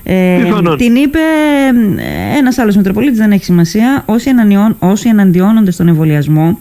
Ε, 0.05 0.39
την 0.77 0.95
είπε 0.95 1.19
ένας 2.39 2.59
άλλος 2.59 2.77
Μητροπολίτης, 2.77 3.19
δεν 3.19 3.33
έχει 3.33 3.45
σημασία, 3.45 4.03
όσοι, 4.07 4.31
όσοι 4.79 5.09
εναντιώνονται 5.09 5.71
στον 5.71 5.89
εμβολιασμό 5.89 6.59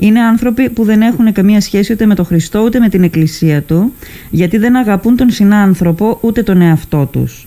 είναι 0.00 0.20
άνθρωποι 0.20 0.70
που 0.70 0.84
δεν 0.84 1.00
έχουν 1.00 1.32
καμία 1.32 1.60
σχέση 1.60 1.92
ούτε 1.92 2.06
με 2.06 2.14
τον 2.14 2.24
Χριστό 2.24 2.60
ούτε 2.60 2.78
με 2.78 2.88
την 2.88 3.02
Εκκλησία 3.02 3.62
του, 3.62 3.92
γιατί 4.30 4.58
δεν 4.58 4.76
αγαπούν 4.76 5.16
τον 5.16 5.30
συνάνθρωπο 5.30 6.18
ούτε 6.20 6.42
τον 6.42 6.60
εαυτό 6.60 7.08
τους. 7.12 7.46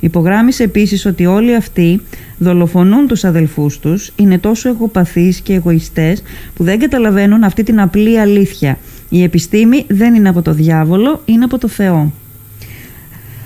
Υπογράμμισε 0.00 0.62
επίσης 0.62 1.06
ότι 1.06 1.26
όλοι 1.26 1.54
αυτοί 1.54 2.00
δολοφονούν 2.38 3.06
τους 3.06 3.24
αδελφούς 3.24 3.78
τους, 3.78 4.12
είναι 4.16 4.38
τόσο 4.38 4.68
εγωπαθείς 4.68 5.40
και 5.40 5.54
εγωιστές 5.54 6.22
που 6.54 6.64
δεν 6.64 6.78
καταλαβαίνουν 6.78 7.44
αυτή 7.44 7.62
την 7.62 7.80
απλή 7.80 8.20
αλήθεια. 8.20 8.78
Η 9.08 9.22
επιστήμη 9.22 9.84
δεν 9.88 10.14
είναι 10.14 10.28
από 10.28 10.42
το 10.42 10.52
διάβολο, 10.52 11.22
είναι 11.24 11.44
από 11.44 11.58
το 11.58 11.68
Θεό. 11.68 12.12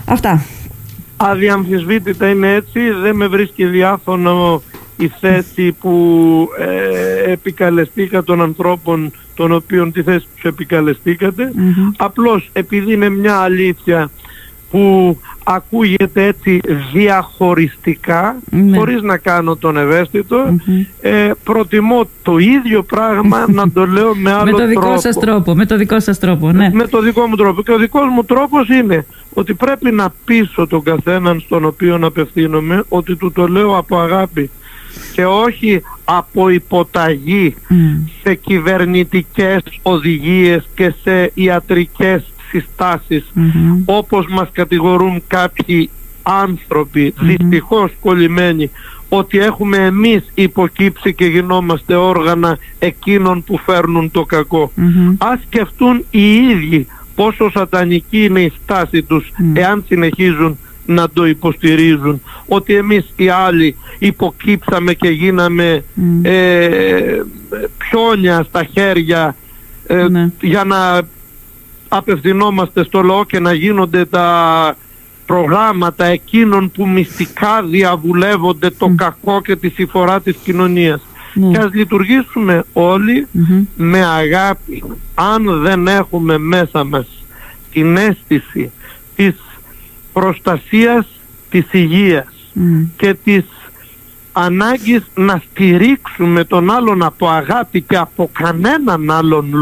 Αυτά. 0.05 0.45
Αδιαμφισβήτητα 1.17 2.29
είναι 2.29 2.53
έτσι, 2.55 2.81
δεν 3.03 3.17
με 3.17 3.27
βρίσκει 3.27 3.65
διάφωνο 3.65 4.63
η 4.99 5.13
θέση 5.21 5.73
που 5.73 6.49
ε, 6.59 7.33
επικαλεστήκα 7.33 8.23
των 8.23 8.43
ανθρώπων 8.43 9.13
των 9.35 9.53
οποίων 9.53 9.93
τη 9.93 10.03
θέση 10.03 10.27
τους 10.35 10.45
επικαλεστηκατε 10.45 11.53
Απλώς 11.97 12.51
επειδή 12.53 12.93
είναι 12.93 13.09
μια 13.09 13.37
αλήθεια 13.37 14.11
που 14.71 15.17
ακούγεται 15.45 16.25
έτσι 16.25 16.61
διαχωριστικά 16.93 18.37
mm 18.53 18.57
χωρίς 18.75 19.03
να 19.03 19.17
κάνω 19.17 19.57
τον 19.57 19.77
ευαίσθητο 19.77 20.57
ε, 21.01 21.31
προτιμώ 21.45 22.09
το 22.23 22.39
ίδιο 22.39 22.83
πράγμα 22.83 23.45
να 23.49 23.71
το 23.71 23.87
λέω 23.87 24.15
με 24.17 24.33
άλλο 24.39 24.45
τρόπο. 24.45 24.59
Με 24.59 24.59
το 24.59 24.67
δικό 24.67 24.99
σας 24.99 25.19
τρόπο, 25.19 25.55
με 25.55 25.67
το 25.67 25.77
δικό 25.77 26.01
σας 26.01 26.19
τρόπο, 26.19 26.53
ναι. 26.53 26.71
Με 26.73 26.87
το 26.87 27.01
δικό 27.01 27.27
μου 27.27 27.37
τρόπο. 27.37 27.63
Και 27.63 27.73
ο 27.73 27.79
δικός 27.79 28.09
μου 28.15 28.25
τρόπος 28.25 28.69
είναι 28.69 29.07
ότι 29.35 29.55
πρέπει 29.55 29.91
να 29.91 30.13
πείσω 30.25 30.67
τον 30.67 30.83
καθέναν 30.83 31.41
στον 31.41 31.65
οποίο 31.65 31.99
απευθύνομαι 32.03 32.85
ότι 32.89 33.17
του 33.17 33.33
το 33.33 33.47
λέω 33.47 33.77
από 33.77 33.99
αγάπη 33.99 34.51
και 35.13 35.27
όχι 35.27 35.83
από 36.05 36.49
υποταγή 36.49 37.55
σε 38.23 38.35
κυβερνητικές 38.35 39.63
οδηγίες 39.83 40.69
και 40.75 40.95
σε 41.03 41.31
ιατρικές 41.35 42.33
συστάσεις. 42.51 43.33
Όπως 43.85 44.27
μας 44.29 44.49
κατηγορούν 44.53 45.23
κάποιοι 45.27 45.91
άνθρωποι 46.23 47.15
mm-hmm. 47.17 47.23
δυστυχώς 47.23 47.91
κολλημένοι 48.01 48.71
ότι 49.09 49.39
έχουμε 49.39 49.77
εμείς 49.77 50.31
υποκύψει 50.35 51.15
και 51.15 51.25
γινόμαστε 51.25 51.95
όργανα 51.95 52.59
εκείνων 52.79 53.45
που 53.45 53.59
φέρνουν 53.59 54.11
το 54.11 54.25
κακό. 54.25 54.73
Ας 55.19 55.41
σκεφτούν 55.47 56.05
οι 56.11 56.35
ίδιοι 56.35 56.87
πόσο 57.15 57.51
σατανική 57.51 58.25
είναι 58.25 58.41
η 58.41 58.53
στάση 58.63 59.03
τους 59.03 59.33
εάν 59.53 59.85
συνεχίζουν 59.87 60.59
να 60.89 61.09
το 61.11 61.27
υποστηρίζουν 61.27 62.23
ότι 62.47 62.75
εμείς 62.75 63.13
οι 63.17 63.29
άλλοι 63.29 63.77
υποκύψαμε 63.99 64.95
και 64.95 65.09
γίναμε 65.09 65.85
ε, 66.23 67.23
πιόνια 67.79 68.43
στα 68.43 68.65
χέρια 68.65 69.37
ε, 69.87 70.09
ναι. 70.09 70.31
για 70.41 70.65
να 70.65 71.01
απευθυνόμαστε 71.89 72.85
στο 72.85 73.03
λαό 73.03 73.25
και 73.25 73.39
να 73.39 73.53
γίνονται 73.53 74.05
τα 74.05 74.77
προγράμματα 75.27 76.05
εκείνων 76.05 76.71
που 76.71 76.89
μυστικά 76.89 77.63
διαβουλεύονται 77.63 78.71
το 78.71 78.93
κακό 78.97 79.41
και 79.41 79.57
τη 79.57 79.69
συμφορά 79.69 80.21
της 80.21 80.37
κοινωνίας. 80.45 81.01
Ναι. 81.35 81.51
Και 81.51 81.59
ας 81.59 81.73
λειτουργήσουμε 81.73 82.65
με 83.77 84.05
αγάπη. 84.05 84.85
Αν 85.15 85.61
δεν 85.63 85.87
έχουμε 85.87 86.39
μέσα 86.39 86.85
μας 86.85 87.07
την 87.73 87.97
αίσθηση 87.97 88.71
της 89.17 89.35
προστασίας 90.19 91.07
της 91.51 91.67
υγείας 91.73 92.27
και 92.97 93.15
της 93.25 93.45
ανάγκης 94.33 95.03
να 95.15 95.43
στηρίξουμε 95.51 96.45
τον 96.45 96.71
άλλον 96.71 97.03
από 97.03 97.29
αγάπη 97.29 97.83
και 97.83 97.97
από 97.97 98.31
κανέναν 98.33 99.11
άλλον 99.11 99.55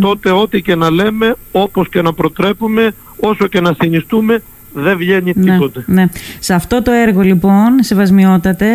τότε 0.00 0.30
ό,τι 0.30 0.62
και 0.62 0.74
να 0.74 0.90
λέμε, 0.90 1.34
όπως 1.52 1.88
και 1.88 2.02
να 2.02 2.12
προτρέπουμε, 2.12 2.94
όσο 3.20 3.46
και 3.46 3.60
να 3.60 3.74
συνιστούμε, 3.80 4.42
δεν 4.82 4.96
βγαίνει 4.96 5.32
ναι, 5.34 5.52
τίποτε. 5.52 5.84
Ναι. 5.86 6.06
Σε 6.38 6.54
αυτό 6.54 6.82
το 6.82 6.90
έργο 6.90 7.20
λοιπόν, 7.20 7.82
σεβασμιότατε, 7.82 8.66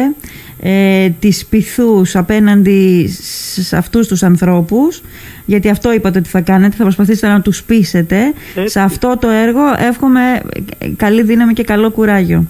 ε, 0.60 1.10
τις 1.20 1.46
πυθούς 1.46 2.16
απέναντι 2.16 3.10
σε 3.62 3.78
αυτούς 3.78 4.08
τους 4.08 4.24
ανθρώπους, 4.24 5.02
γιατί 5.46 5.70
αυτό 5.70 5.94
είπατε 5.94 6.20
ότι 6.20 6.30
θα 6.30 6.42
κάνετε, 6.42 6.76
θα 6.76 6.84
προσπαθήσετε 6.84 7.28
να 7.28 7.42
τους 7.42 7.64
πείσετε. 7.64 8.34
Σε 8.66 8.80
αυτό 8.80 9.18
το 9.20 9.28
έργο 9.30 9.62
εύχομαι 9.78 10.42
καλή 10.96 11.24
δύναμη 11.24 11.54
και 11.54 11.64
καλό 11.64 11.92
κουράγιο. 11.92 12.48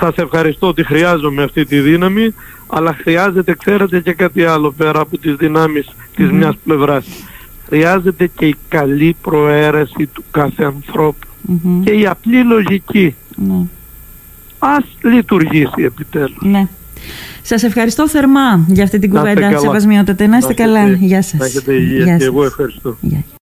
Σας 0.00 0.14
ευχαριστώ 0.16 0.66
ότι 0.66 0.84
χρειάζομαι 0.84 1.42
αυτή 1.42 1.64
τη 1.64 1.80
δύναμη, 1.80 2.34
αλλά 2.66 2.96
χρειάζεται, 3.02 3.54
ξέρετε, 3.54 4.00
και 4.00 4.12
κάτι 4.12 4.44
άλλο 4.44 4.72
πέρα 4.76 5.00
από 5.00 5.18
τις 5.18 5.34
δυνάμεις 5.34 5.90
της 6.16 6.28
mm 6.28 6.32
μιας 6.32 6.56
πλευράς. 6.64 7.06
Χρειάζεται 7.66 8.26
και 8.26 8.46
η 8.46 8.56
καλή 8.68 9.16
προαίρεση 9.22 10.08
του 10.12 10.24
κάθε 10.30 10.64
ανθρώπου 10.64 11.29
και 11.84 11.92
η 11.92 12.06
απλή 12.06 12.44
λογική. 12.44 13.14
Ναι. 13.36 13.66
Ας 14.58 14.84
λειτουργήσει 15.02 15.82
επιτέλους. 15.82 16.38
Ναι. 16.40 16.66
Σας 17.42 17.62
ευχαριστώ 17.62 18.08
θερμά 18.08 18.64
για 18.68 18.84
αυτή 18.84 18.98
την 18.98 19.10
κουβέντα. 19.10 19.58
Σεβασμιότατε. 19.58 20.26
Να 20.26 20.36
είστε 20.36 20.54
καλά. 20.54 20.88
Γεια 20.88 21.22
σας. 21.22 21.38
Να 21.40 21.44
έχετε 21.46 21.72
υγεία 21.74 22.16
και 22.16 22.24
εγώ 22.24 22.44
ευχαριστώ. 22.44 22.96
Γεια. 23.00 23.24